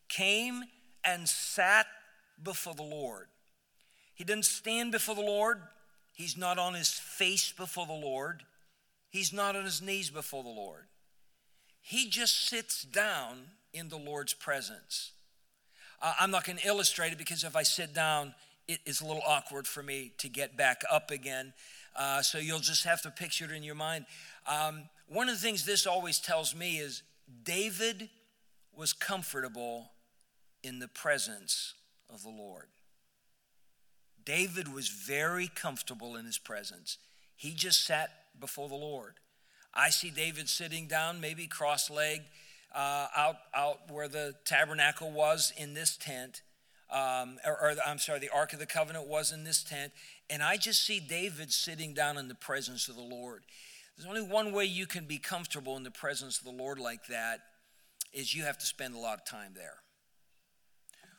[0.10, 0.64] came
[1.04, 1.88] and sat
[2.42, 3.28] before the Lord.
[4.14, 5.62] He didn't stand before the Lord.
[6.14, 8.44] He's not on his face before the Lord.
[9.10, 10.86] He's not on his knees before the Lord.
[11.82, 13.42] He just sits down
[13.74, 15.12] in the Lord's presence.
[16.02, 18.34] Uh, I'm not going to illustrate it because if I sit down,
[18.68, 21.54] it is a little awkward for me to get back up again.
[21.96, 24.06] Uh, so you'll just have to picture it in your mind.
[24.48, 27.04] Um, one of the things this always tells me is
[27.44, 28.10] David
[28.76, 29.92] was comfortable
[30.64, 31.74] in the presence
[32.12, 32.68] of the Lord.
[34.26, 36.98] David was very comfortable in his presence.
[37.36, 38.10] He just sat
[38.40, 39.16] before the Lord.
[39.74, 42.26] I see David sitting down, maybe cross legged,
[42.74, 46.42] uh, out, out where the tabernacle was in this tent.
[46.90, 49.92] Um, or, or, I'm sorry, the Ark of the Covenant was in this tent.
[50.30, 53.44] And I just see David sitting down in the presence of the Lord.
[53.98, 57.08] There's only one way you can be comfortable in the presence of the Lord like
[57.08, 57.42] that
[58.14, 59.78] is you have to spend a lot of time there.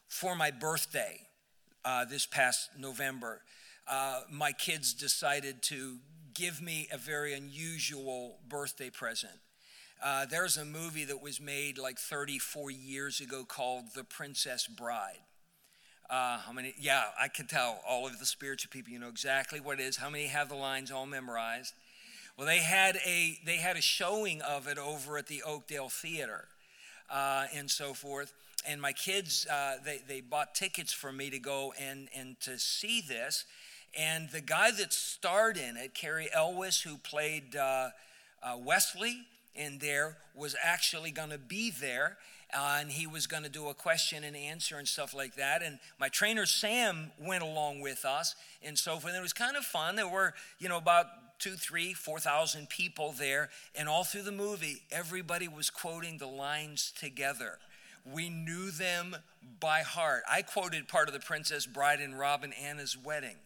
[0.09, 1.21] For my birthday
[1.85, 3.43] uh, this past November,
[3.89, 5.99] uh, my kids decided to
[6.35, 9.41] give me a very unusual birthday present.
[10.03, 15.21] Uh, there's a movie that was made like 34 years ago called The Princess Bride.
[16.11, 16.75] Uh, how many?
[16.79, 18.93] Yeah, I can tell all of the spiritual people.
[18.93, 19.97] You know exactly what it is.
[19.97, 21.73] How many have the lines all memorized?
[22.37, 26.49] Well, they had a they had a showing of it over at the Oakdale Theater,
[27.11, 28.33] uh, and so forth.
[28.67, 32.59] And my kids, uh, they they bought tickets for me to go and and to
[32.59, 33.45] see this.
[33.97, 37.91] And the guy that starred in it, Cary Elwes, who played uh,
[38.43, 39.19] uh, Westley
[39.55, 42.17] in there, was actually going to be there.
[42.53, 45.63] Uh, and he was going to do a question and answer and stuff like that.
[45.63, 49.13] And my trainer Sam went along with us and so forth.
[49.13, 49.97] And it was kind of fun.
[49.97, 51.07] There were, you know, about
[51.39, 56.27] two, three, four thousand people there, and all through the movie, everybody was quoting the
[56.27, 57.59] lines together.
[58.05, 59.17] We knew them
[59.61, 60.23] by heart.
[60.31, 63.37] I quoted part of the Princess Bride and Robin Anna's wedding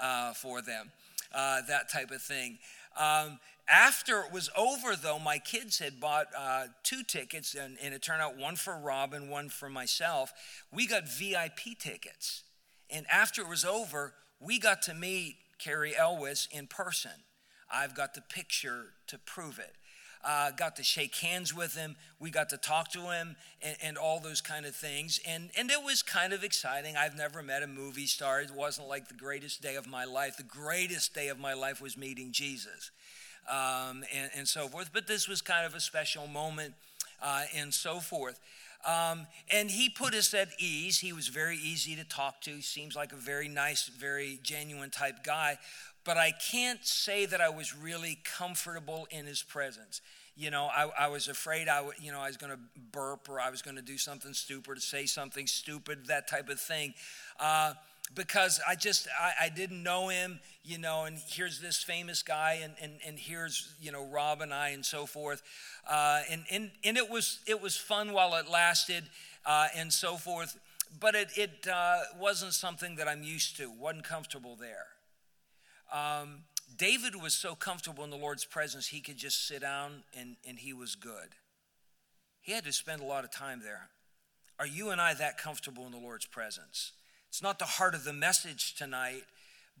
[0.00, 0.90] uh, for them,
[1.32, 2.58] uh, that type of thing.
[2.96, 7.94] Um, after it was over, though, my kids had bought uh, two tickets, and, and
[7.94, 10.32] it turned out one for Robin, one for myself.
[10.72, 12.42] We got VIP tickets.
[12.90, 17.12] And after it was over, we got to meet Cary Elwes in person.
[17.72, 19.74] I've got the picture to prove it.
[20.24, 21.96] Uh, got to shake hands with him.
[22.20, 25.18] We got to talk to him and, and, all those kind of things.
[25.26, 26.96] And, and it was kind of exciting.
[26.96, 28.40] I've never met a movie star.
[28.40, 30.36] It wasn't like the greatest day of my life.
[30.36, 32.92] The greatest day of my life was meeting Jesus
[33.50, 34.90] um, and, and, so forth.
[34.92, 36.74] But this was kind of a special moment
[37.20, 38.38] uh, and so forth.
[38.86, 40.98] Um, and he put us at ease.
[40.98, 42.50] He was very easy to talk to.
[42.50, 45.58] He seems like a very nice, very genuine type guy.
[46.04, 50.00] But I can't say that I was really comfortable in his presence.
[50.34, 52.58] You know, I, I was afraid I, you know, I was going to
[52.90, 56.58] burp or I was going to do something stupid say something stupid, that type of
[56.58, 56.94] thing.
[57.38, 57.74] Uh,
[58.14, 62.60] because I just I, I, didn't know him, you know, and here's this famous guy,
[62.62, 65.42] and and, and here's you know Rob and I and so forth,
[65.90, 69.04] uh, and and and it was it was fun while it lasted,
[69.46, 70.58] uh, and so forth.
[71.00, 73.70] But it it uh, wasn't something that I'm used to.
[73.70, 74.86] wasn't comfortable there.
[75.92, 76.44] Um,
[76.76, 80.58] David was so comfortable in the Lord's presence, he could just sit down and and
[80.58, 81.30] he was good.
[82.40, 83.88] He had to spend a lot of time there.
[84.58, 86.92] Are you and I that comfortable in the Lord's presence?
[87.32, 89.24] It's not the heart of the message tonight,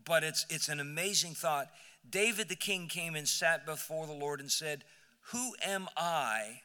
[0.06, 1.68] but it's, it's an amazing thought.
[2.08, 4.84] David the king came and sat before the Lord and said,
[5.32, 6.62] Who am I,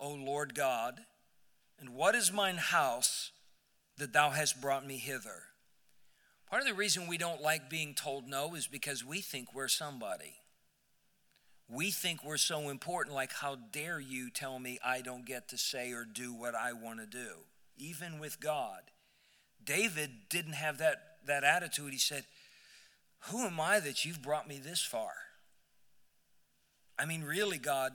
[0.00, 0.98] O Lord God,
[1.78, 3.30] and what is mine house
[3.98, 5.44] that thou hast brought me hither?
[6.48, 9.68] Part of the reason we don't like being told no is because we think we're
[9.68, 10.34] somebody.
[11.68, 15.56] We think we're so important, like, how dare you tell me I don't get to
[15.56, 17.44] say or do what I want to do,
[17.78, 18.89] even with God.
[19.70, 20.96] David didn't have that,
[21.28, 21.92] that attitude.
[21.92, 22.24] He said,
[23.28, 25.12] Who am I that you've brought me this far?
[26.98, 27.92] I mean, really, God,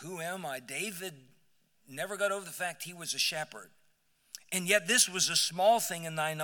[0.00, 0.60] who am I?
[0.60, 1.12] David
[1.86, 3.68] never got over the fact he was a shepherd.
[4.50, 6.40] And yet, this was a small thing in thine,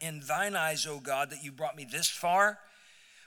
[0.00, 2.58] in thine eyes, O God, that you brought me this far.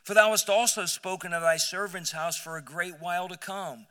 [0.04, 3.86] For thou hast also spoken of thy servant's house for a great while to come.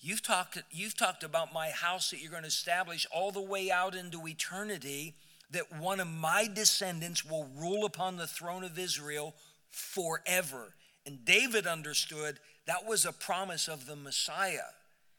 [0.00, 3.68] You've talked, you've talked about my house that you're going to establish all the way
[3.68, 5.16] out into eternity
[5.52, 9.34] that one of my descendants will rule upon the throne of Israel
[9.70, 10.74] forever.
[11.06, 14.70] And David understood that was a promise of the Messiah.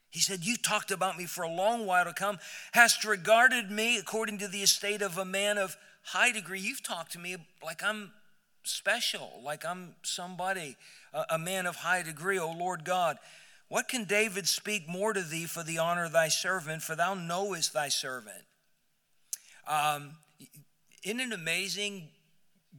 [0.09, 2.37] He said, You talked about me for a long while to come,
[2.73, 6.59] hast regarded me according to the estate of a man of high degree.
[6.59, 8.11] You've talked to me like I'm
[8.63, 10.75] special, like I'm somebody,
[11.29, 13.17] a, man of high degree, O Lord God.
[13.69, 16.81] What can David speak more to thee for the honor of thy servant?
[16.81, 18.43] For thou knowest thy servant.
[19.67, 20.15] Um,
[21.03, 22.09] isn't it amazing?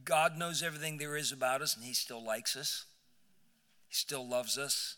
[0.05, 2.85] God knows everything there is about us, and He still likes us.
[3.87, 4.95] He still loves us,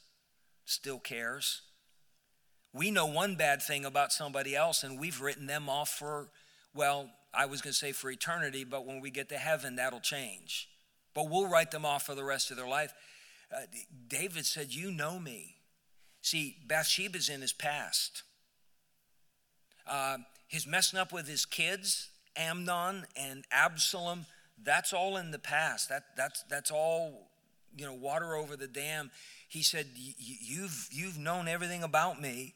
[0.66, 1.62] still cares.
[2.74, 6.30] We know one bad thing about somebody else, and we've written them off for,
[6.74, 10.00] well, I was going to say for eternity, but when we get to heaven, that'll
[10.00, 10.70] change.
[11.14, 12.94] But we'll write them off for the rest of their life.
[13.54, 13.62] Uh,
[14.08, 15.56] David said, You know me.
[16.22, 18.24] See, Bathsheba's in his past.
[19.88, 20.18] Uh,
[20.56, 24.26] his messing up with his kids, Amnon and Absalom,
[24.64, 25.90] that's all in the past.
[25.90, 27.28] That, that's, that's all,
[27.78, 29.12] you know, water over the dam.
[29.50, 32.54] He said, You've, you've known everything about me.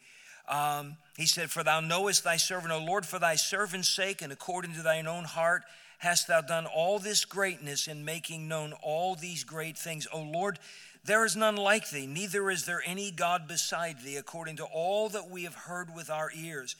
[0.48, 4.32] Um, he said, For thou knowest thy servant, O Lord, for thy servant's sake, and
[4.32, 5.64] according to thine own heart,
[5.98, 10.08] hast thou done all this greatness in making known all these great things.
[10.14, 10.58] O Lord,
[11.04, 15.10] there is none like thee, neither is there any God beside thee, according to all
[15.10, 16.78] that we have heard with our ears.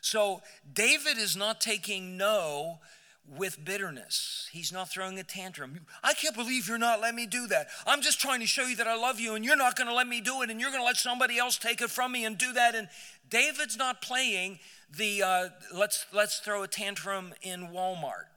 [0.00, 0.42] So
[0.72, 2.78] David is not taking no
[3.36, 4.48] with bitterness.
[4.52, 5.80] He's not throwing a tantrum.
[6.02, 7.68] I can't believe you're not letting me do that.
[7.86, 9.94] I'm just trying to show you that I love you and you're not going to
[9.94, 12.24] let me do it and you're going to let somebody else take it from me
[12.24, 12.74] and do that.
[12.74, 12.88] And
[13.28, 14.58] David's not playing
[14.96, 18.28] the uh, let's let's throw a tantrum in Walmart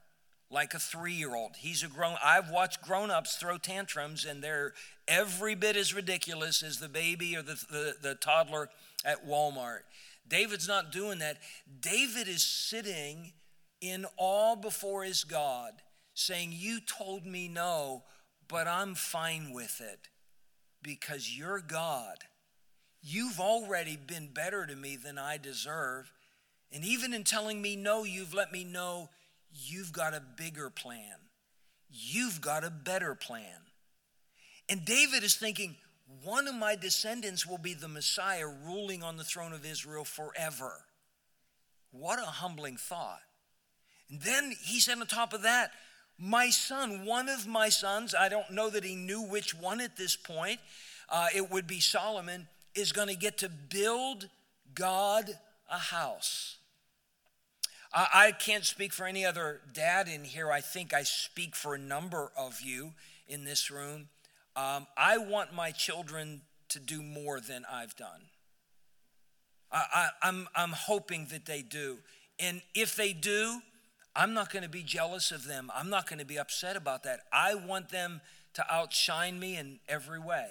[0.51, 1.55] like a three year old.
[1.57, 4.74] He's a grown, I've watched grown ups throw tantrums and they're
[5.07, 8.70] every bit as ridiculous as the baby or the, the, the toddler
[9.05, 9.82] at Walmart.
[10.28, 11.38] David's not doing that.
[11.80, 13.34] David is sitting
[13.82, 15.74] in awe before his God,
[16.13, 18.03] saying, You told me no,
[18.47, 20.09] but I'm fine with it
[20.82, 22.17] because you're God.
[23.01, 26.11] You've already been better to me than I deserve.
[26.72, 29.09] And even in telling me no, you've let me know
[29.53, 31.15] You've got a bigger plan.
[31.89, 33.59] You've got a better plan.
[34.69, 35.76] And David is thinking,
[36.24, 40.74] one of my descendants will be the Messiah ruling on the throne of Israel forever.
[41.91, 43.22] What a humbling thought.
[44.09, 45.72] And then he said on top of that,
[46.18, 49.97] my son, one of my sons, I don't know that he knew which one at
[49.97, 50.59] this point,
[51.09, 54.30] uh, it would be Solomon, is going to get to build
[54.76, 55.32] God
[55.70, 56.57] a house.
[57.93, 60.49] I can't speak for any other dad in here.
[60.49, 62.93] I think I speak for a number of you
[63.28, 64.07] in this room.
[64.56, 68.22] Um, I want my children to do more than I've done.
[69.72, 71.97] I, am I'm, I'm hoping that they do.
[72.39, 73.62] And if they do,
[74.16, 75.72] I'm not going to be jealous of them.
[75.74, 77.22] I'm not going to be upset about that.
[77.32, 78.20] I want them
[78.56, 80.47] to outshine me in every way.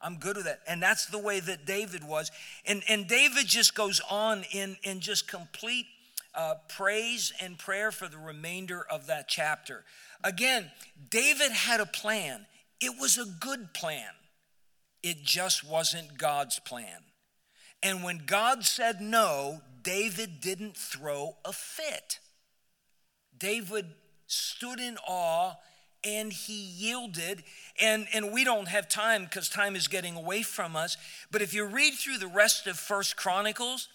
[0.00, 0.60] I'm good with that.
[0.68, 2.30] And that's the way that David was.
[2.66, 5.86] And, and David just goes on in, in just complete
[6.34, 9.84] uh, praise and prayer for the remainder of that chapter.
[10.22, 10.70] Again,
[11.10, 12.46] David had a plan,
[12.80, 14.10] it was a good plan,
[15.02, 17.04] it just wasn't God's plan.
[17.82, 22.18] And when God said no, David didn't throw a fit.
[23.36, 23.86] David
[24.26, 25.52] stood in awe
[26.02, 27.42] and he yielded.
[27.80, 30.96] And, and we don't have time because time is getting away from us.
[31.30, 33.88] But if you read through the rest of First Chronicles,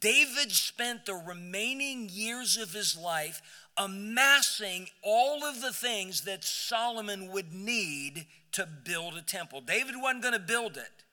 [0.00, 3.42] David spent the remaining years of his life
[3.76, 9.60] amassing all of the things that Solomon would need to build a temple.
[9.60, 11.04] David wasn't going to build it,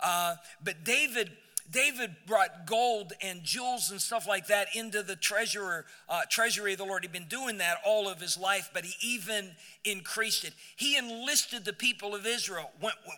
[0.00, 1.30] uh, but David
[1.70, 6.78] David brought gold and jewels and stuff like that into the treasurer, uh, treasury of
[6.78, 7.04] the Lord.
[7.04, 9.50] He'd been doing that all of his life, but he even
[9.84, 10.54] increased it.
[10.76, 12.70] He enlisted the people of Israel.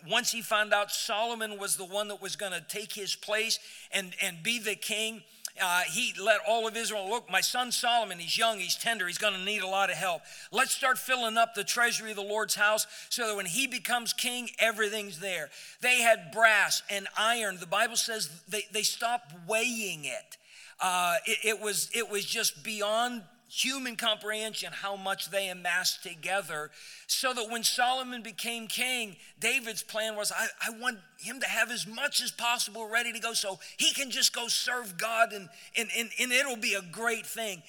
[0.09, 3.57] Once he found out Solomon was the one that was going to take his place
[3.91, 5.23] and, and be the king,
[5.61, 9.17] uh, he let all of Israel look, my son Solomon, he's young, he's tender, he's
[9.17, 10.21] going to need a lot of help.
[10.51, 14.13] Let's start filling up the treasury of the Lord's house so that when he becomes
[14.13, 15.49] king, everything's there.
[15.81, 17.57] They had brass and iron.
[17.59, 20.37] The Bible says they, they stopped weighing it.
[20.79, 26.71] Uh, it, it, was, it was just beyond human comprehension how much they amassed together.
[27.07, 31.69] So that when Solomon became king, David's plan was I, I want him to have
[31.69, 35.49] as much as possible ready to go so he can just go serve God and,
[35.77, 37.61] and, and, and it'll be a great thing.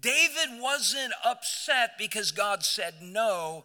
[0.00, 3.64] David wasn't upset because God said no.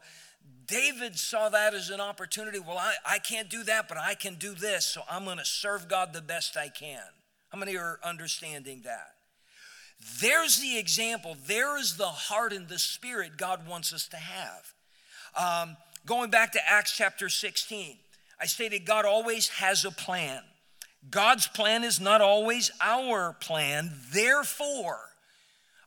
[0.68, 2.60] David saw that as an opportunity.
[2.60, 5.46] Well, I, I can't do that, but I can do this, so I'm going to
[5.46, 7.02] serve God the best I can.
[7.50, 9.13] How many are understanding that?
[10.20, 11.38] There's the example.
[11.48, 14.74] There is the heart and the spirit God wants us to have.
[15.36, 17.98] Um, going back to Acts chapter 16,
[18.40, 20.42] I stated God always has a plan.
[21.10, 23.92] God's plan is not always our plan.
[24.12, 25.00] Therefore,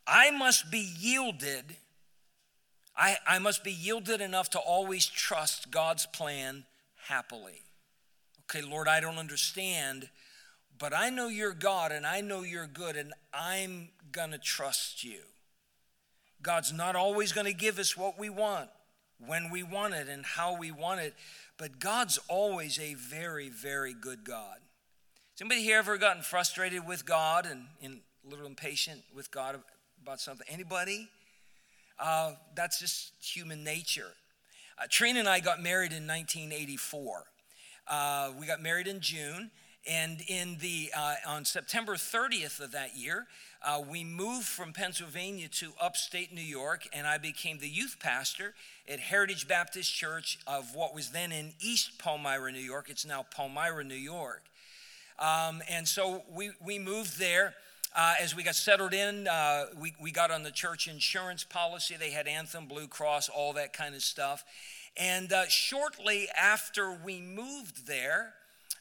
[0.06, 1.76] I must be yielded.
[2.96, 6.64] I, I must be yielded enough to always trust God's plan
[7.08, 7.62] happily.
[8.44, 10.08] Okay, Lord, I don't understand,
[10.78, 15.04] but I know you're God and I know you're good, and I'm going to trust
[15.04, 15.20] you.
[16.42, 18.68] God's not always going to give us what we want,
[19.18, 21.14] when we want it, and how we want it,
[21.58, 24.58] but God's always a very, very good God.
[25.32, 29.60] Has anybody here ever gotten frustrated with God and, and a little impatient with God
[30.02, 30.46] about something?
[30.48, 31.08] Anybody?
[31.98, 34.12] Uh, that's just human nature.
[34.78, 37.24] Uh, Trina and I got married in 1984.
[37.88, 39.50] Uh, we got married in June,
[39.86, 43.26] and in the uh, on September 30th of that year,
[43.64, 48.54] uh, we moved from Pennsylvania to upstate New York, and I became the youth pastor
[48.88, 52.88] at Heritage Baptist Church of what was then in East Palmyra, New York.
[52.90, 54.42] It's now Palmyra, New York.
[55.18, 57.54] Um, and so we, we moved there.
[57.94, 61.96] Uh, as we got settled in, uh, we, we got on the church insurance policy.
[61.98, 64.44] They had Anthem, Blue Cross, all that kind of stuff.
[64.98, 68.34] And uh, shortly after we moved there,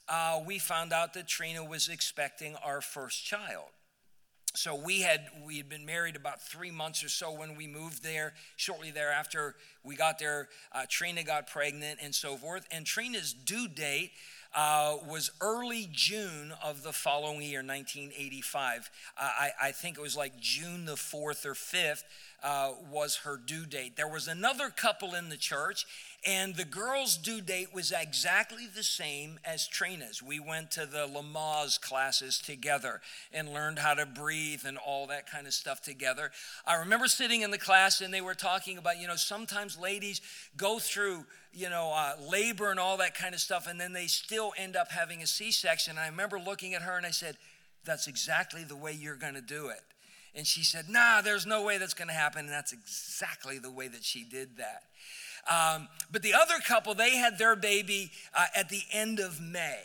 [0.08, 3.70] uh, we found out that Trina was expecting our first child.
[4.56, 8.04] So we had we had been married about three months or so when we moved
[8.04, 8.34] there.
[8.56, 10.48] Shortly thereafter, we got there.
[10.72, 12.66] Uh, Trina got pregnant and so forth.
[12.72, 14.12] And Trina's due date
[14.56, 18.90] uh, was early June of the following year, 1985.
[19.18, 22.04] Uh, I, I, think it was like June the 4th or 5th
[22.42, 23.98] uh, was her due date.
[23.98, 25.86] There was another couple in the church,
[26.26, 30.24] and the girl's due date was exactly the same as Trina's.
[30.24, 33.02] We went to the Lamaze classes together
[33.34, 36.32] and learned how to breathe and all that kind of stuff together.
[36.66, 40.22] I remember sitting in the class, and they were talking about, you know, sometimes ladies
[40.56, 41.26] go through
[41.56, 44.76] you know, uh, labor and all that kind of stuff, and then they still end
[44.76, 45.98] up having a C section.
[45.98, 47.38] I remember looking at her and I said,
[47.86, 49.82] That's exactly the way you're going to do it.
[50.36, 52.42] And she said, Nah, there's no way that's going to happen.
[52.42, 54.84] And that's exactly the way that she did that.
[55.50, 59.80] Um, but the other couple, they had their baby uh, at the end of May.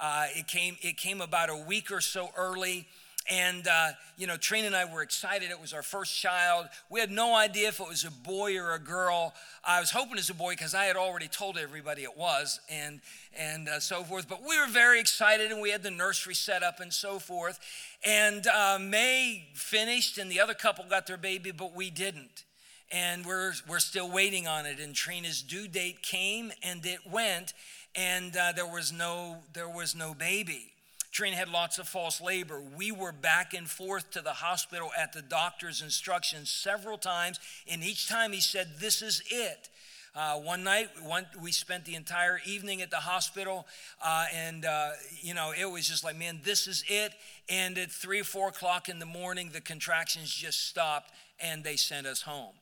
[0.00, 2.86] Uh, it came it came about a week or so early.
[3.30, 5.50] And, uh, you know, Trina and I were excited.
[5.50, 6.66] It was our first child.
[6.88, 9.34] We had no idea if it was a boy or a girl.
[9.62, 12.58] I was hoping it was a boy because I had already told everybody it was
[12.70, 13.00] and,
[13.38, 14.28] and uh, so forth.
[14.28, 17.60] But we were very excited and we had the nursery set up and so forth.
[18.02, 22.44] And uh, May finished and the other couple got their baby, but we didn't.
[22.90, 24.80] And we're, we're still waiting on it.
[24.80, 27.52] And Trina's due date came and it went,
[27.94, 30.72] and uh, there, was no, there was no baby.
[31.18, 32.62] Had lots of false labor.
[32.76, 37.82] We were back and forth to the hospital at the doctor's instructions several times, and
[37.82, 39.68] each time he said, This is it.
[40.14, 43.66] Uh, one night, one, we spent the entire evening at the hospital,
[44.00, 44.90] uh, and uh,
[45.20, 47.12] you know it was just like, man, this is it.
[47.48, 51.10] And at three four o'clock in the morning, the contractions just stopped,
[51.40, 52.54] and they sent us home.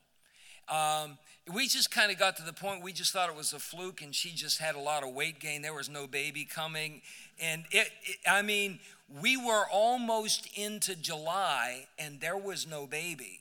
[0.67, 1.19] Um,
[1.53, 4.01] we just kind of got to the point we just thought it was a fluke,
[4.01, 5.61] and she just had a lot of weight gain.
[5.61, 7.01] There was no baby coming,
[7.39, 8.79] and it, it, I mean,
[9.21, 13.39] we were almost into July and there was no baby.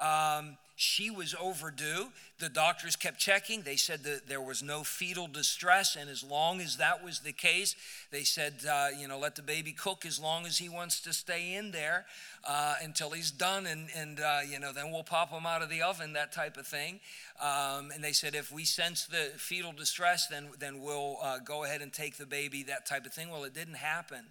[0.00, 2.08] Um, she was overdue.
[2.38, 3.62] The doctors kept checking.
[3.62, 5.96] They said that there was no fetal distress.
[5.96, 7.76] And as long as that was the case,
[8.10, 11.12] they said, uh, you know, let the baby cook as long as he wants to
[11.12, 12.06] stay in there
[12.48, 13.66] uh, until he's done.
[13.66, 16.56] And, and uh, you know, then we'll pop him out of the oven, that type
[16.56, 17.00] of thing.
[17.40, 21.64] Um, and they said, if we sense the fetal distress, then, then we'll uh, go
[21.64, 23.30] ahead and take the baby, that type of thing.
[23.30, 24.24] Well, it didn't happen.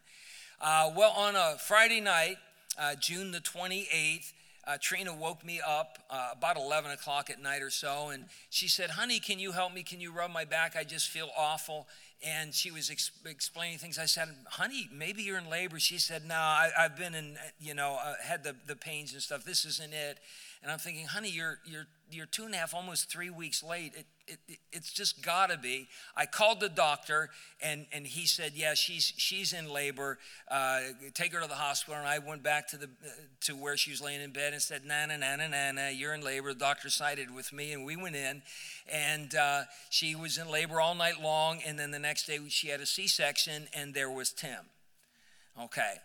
[0.59, 2.37] Uh, well, on a Friday night,
[2.79, 4.33] uh, June the 28th,
[4.67, 8.67] uh, Trina woke me up uh, about 11 o'clock at night or so, and she
[8.67, 9.83] said, Honey, can you help me?
[9.83, 10.75] Can you rub my back?
[10.75, 11.87] I just feel awful.
[12.23, 13.97] And she was ex- explaining things.
[13.97, 15.79] I said, Honey, maybe you're in labor.
[15.79, 19.21] She said, No, I, have been in, you know, uh, had the, the pains and
[19.21, 19.43] stuff.
[19.43, 20.19] This isn't it.
[20.61, 23.93] And I'm thinking, Honey, you're, you're, you're two and a half, almost three weeks late.
[23.95, 25.87] It, it, it, it's just got to be.
[26.15, 27.29] I called the doctor,
[27.61, 30.17] and, and he said, "Yeah, she's she's in labor.
[30.49, 30.79] Uh,
[31.13, 32.89] take her to the hospital." And I went back to the
[33.41, 35.87] to where she was laying in bed and said, "Na na na na na na,
[35.89, 38.41] you're in labor." The doctor sided with me, and we went in,
[38.91, 41.59] and uh, she was in labor all night long.
[41.65, 44.65] And then the next day, she had a C-section, and there was Tim.
[45.61, 45.95] Okay,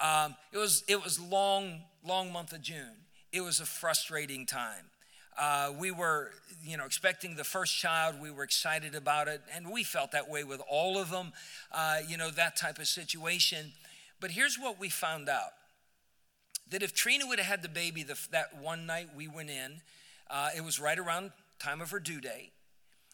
[0.00, 3.06] um, it was it was long long month of June.
[3.32, 4.90] It was a frustrating time.
[5.38, 6.32] Uh, we were,
[6.64, 8.16] you know, expecting the first child.
[8.20, 11.32] We were excited about it, and we felt that way with all of them.
[11.70, 13.72] Uh, you know, that type of situation.
[14.20, 15.52] But here's what we found out:
[16.70, 19.80] that if Trina would have had the baby the, that one night we went in,
[20.28, 21.30] uh, it was right around
[21.60, 22.52] time of her due date.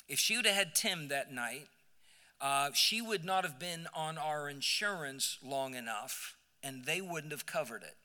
[0.08, 1.68] If she would have had Tim that night,
[2.40, 7.46] uh, she would not have been on our insurance long enough, and they wouldn't have
[7.46, 7.96] covered it.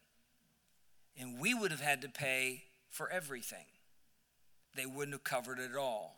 [1.18, 3.66] And we would have had to pay for everything.
[4.76, 6.16] They wouldn't have covered it all.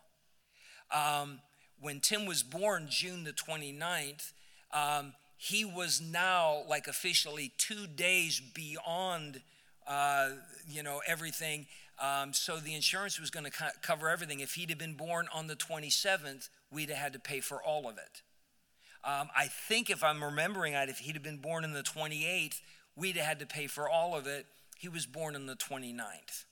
[0.91, 1.39] Um,
[1.80, 4.34] when Tim was born, June the 29th,
[4.74, 9.41] um, he was now like officially two days beyond,
[9.88, 10.30] uh,
[10.68, 11.66] you know, everything.
[11.99, 14.39] Um, so the insurance was going to co- cover everything.
[14.39, 17.89] If he'd have been born on the 27th, we'd have had to pay for all
[17.89, 18.22] of it.
[19.04, 22.62] Um, I think if I'm remembering right, if he'd have been born on the 28th,
[22.95, 24.45] we'd have had to pay for all of it.
[24.78, 26.45] He was born on the 29th.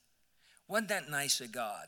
[0.69, 1.87] Wasn't that nice of God?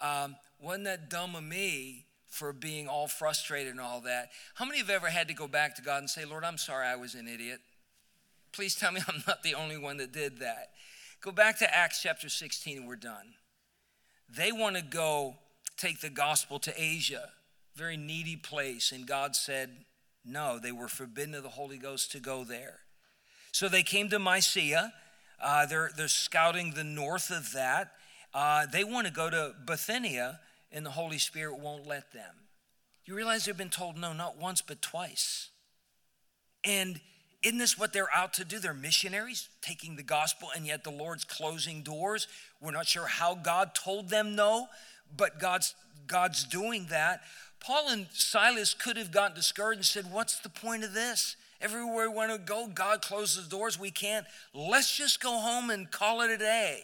[0.00, 4.30] Um, wasn't that dumb of me for being all frustrated and all that?
[4.54, 6.86] How many have ever had to go back to God and say, Lord, I'm sorry
[6.86, 7.60] I was an idiot?
[8.52, 10.70] Please tell me I'm not the only one that did that.
[11.20, 13.34] Go back to Acts chapter 16 and we're done.
[14.28, 15.34] They want to go
[15.76, 17.30] take the gospel to Asia,
[17.74, 19.70] very needy place, and God said,
[20.24, 22.80] no, they were forbidden of the Holy Ghost to go there.
[23.50, 24.92] So they came to Mysia.
[25.42, 27.92] Uh, they're, they're scouting the north of that.
[28.32, 30.40] Uh, they want to go to Bithynia,
[30.70, 32.34] and the Holy Spirit won't let them.
[33.04, 35.50] You realize they've been told no, not once, but twice.
[36.64, 37.00] And
[37.42, 38.60] isn't this what they're out to do?
[38.60, 42.28] They're missionaries taking the gospel, and yet the Lord's closing doors.
[42.60, 44.68] We're not sure how God told them no,
[45.14, 45.74] but God's,
[46.06, 47.22] God's doing that.
[47.58, 51.36] Paul and Silas could have gotten discouraged and said, What's the point of this?
[51.62, 53.78] Everywhere we want to go, God closes the doors.
[53.78, 54.26] We can't.
[54.52, 56.80] Let's just go home and call it a day.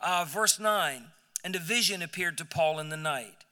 [0.00, 1.04] Uh, verse 9
[1.44, 3.44] And a vision appeared to Paul in the night.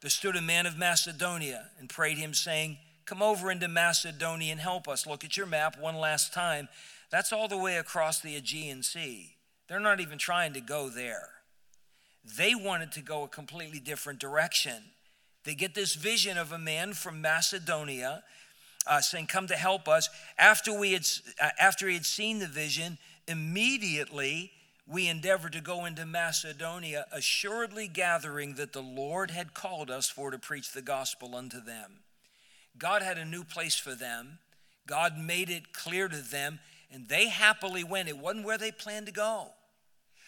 [0.00, 4.60] There stood a man of Macedonia and prayed him, saying, Come over into Macedonia and
[4.60, 5.04] help us.
[5.04, 6.68] Look at your map one last time.
[7.10, 9.34] That's all the way across the Aegean Sea.
[9.68, 11.28] They're not even trying to go there.
[12.24, 14.84] They wanted to go a completely different direction.
[15.44, 18.22] They get this vision of a man from Macedonia
[18.86, 20.08] uh, saying, Come to help us.
[20.38, 21.06] After, we had,
[21.40, 24.52] uh, after he had seen the vision, immediately
[24.86, 30.30] we endeavored to go into Macedonia, assuredly gathering that the Lord had called us for
[30.30, 32.00] to preach the gospel unto them.
[32.76, 34.38] God had a new place for them.
[34.86, 36.60] God made it clear to them,
[36.92, 38.08] and they happily went.
[38.08, 39.48] It wasn't where they planned to go.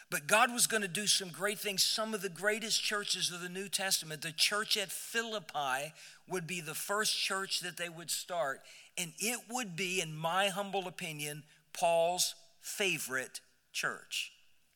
[0.09, 1.83] But God was going to do some great things.
[1.83, 5.93] Some of the greatest churches of the New Testament, the church at Philippi,
[6.29, 8.61] would be the first church that they would start.
[8.97, 11.43] And it would be, in my humble opinion,
[11.73, 13.41] Paul's favorite
[13.73, 14.33] church.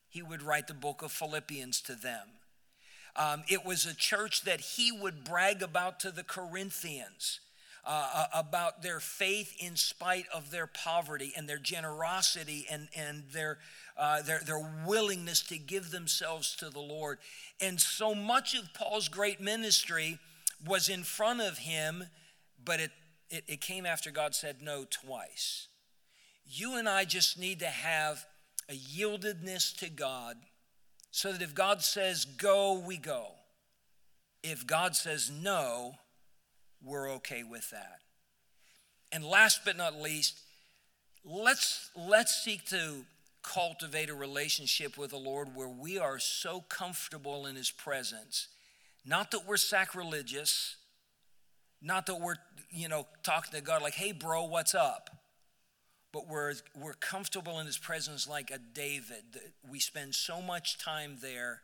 [0.08, 2.26] He would write the book of Philippians to them.
[3.14, 7.40] Um, it was a church that he would brag about to the Corinthians
[7.92, 13.58] uh, about their faith in spite of their poverty and their generosity and, and their,
[13.96, 17.18] uh, their, their willingness to give themselves to the Lord.
[17.60, 20.20] And so much of Paul's great ministry
[20.64, 22.04] was in front of him,
[22.64, 22.92] but it,
[23.28, 25.66] it, it came after God said no twice.
[26.46, 28.24] You and I just need to have
[28.68, 30.36] a yieldedness to God
[31.10, 33.32] so that if God says go, we go.
[34.44, 35.96] If God says no,
[36.82, 38.00] we're okay with that.
[39.12, 40.38] And last but not least,
[41.24, 43.04] let's let's seek to
[43.42, 48.48] cultivate a relationship with the Lord where we are so comfortable in his presence.
[49.04, 50.76] Not that we're sacrilegious,
[51.80, 52.36] not that we're,
[52.70, 55.10] you know, talking to God like, "Hey bro, what's up?"
[56.12, 59.40] But we're we're comfortable in his presence like a David.
[59.68, 61.62] We spend so much time there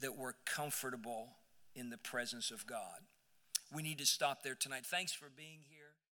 [0.00, 1.36] that we're comfortable
[1.74, 3.00] in the presence of God
[3.74, 4.86] we need to stop there tonight.
[4.86, 5.75] Thanks for being here.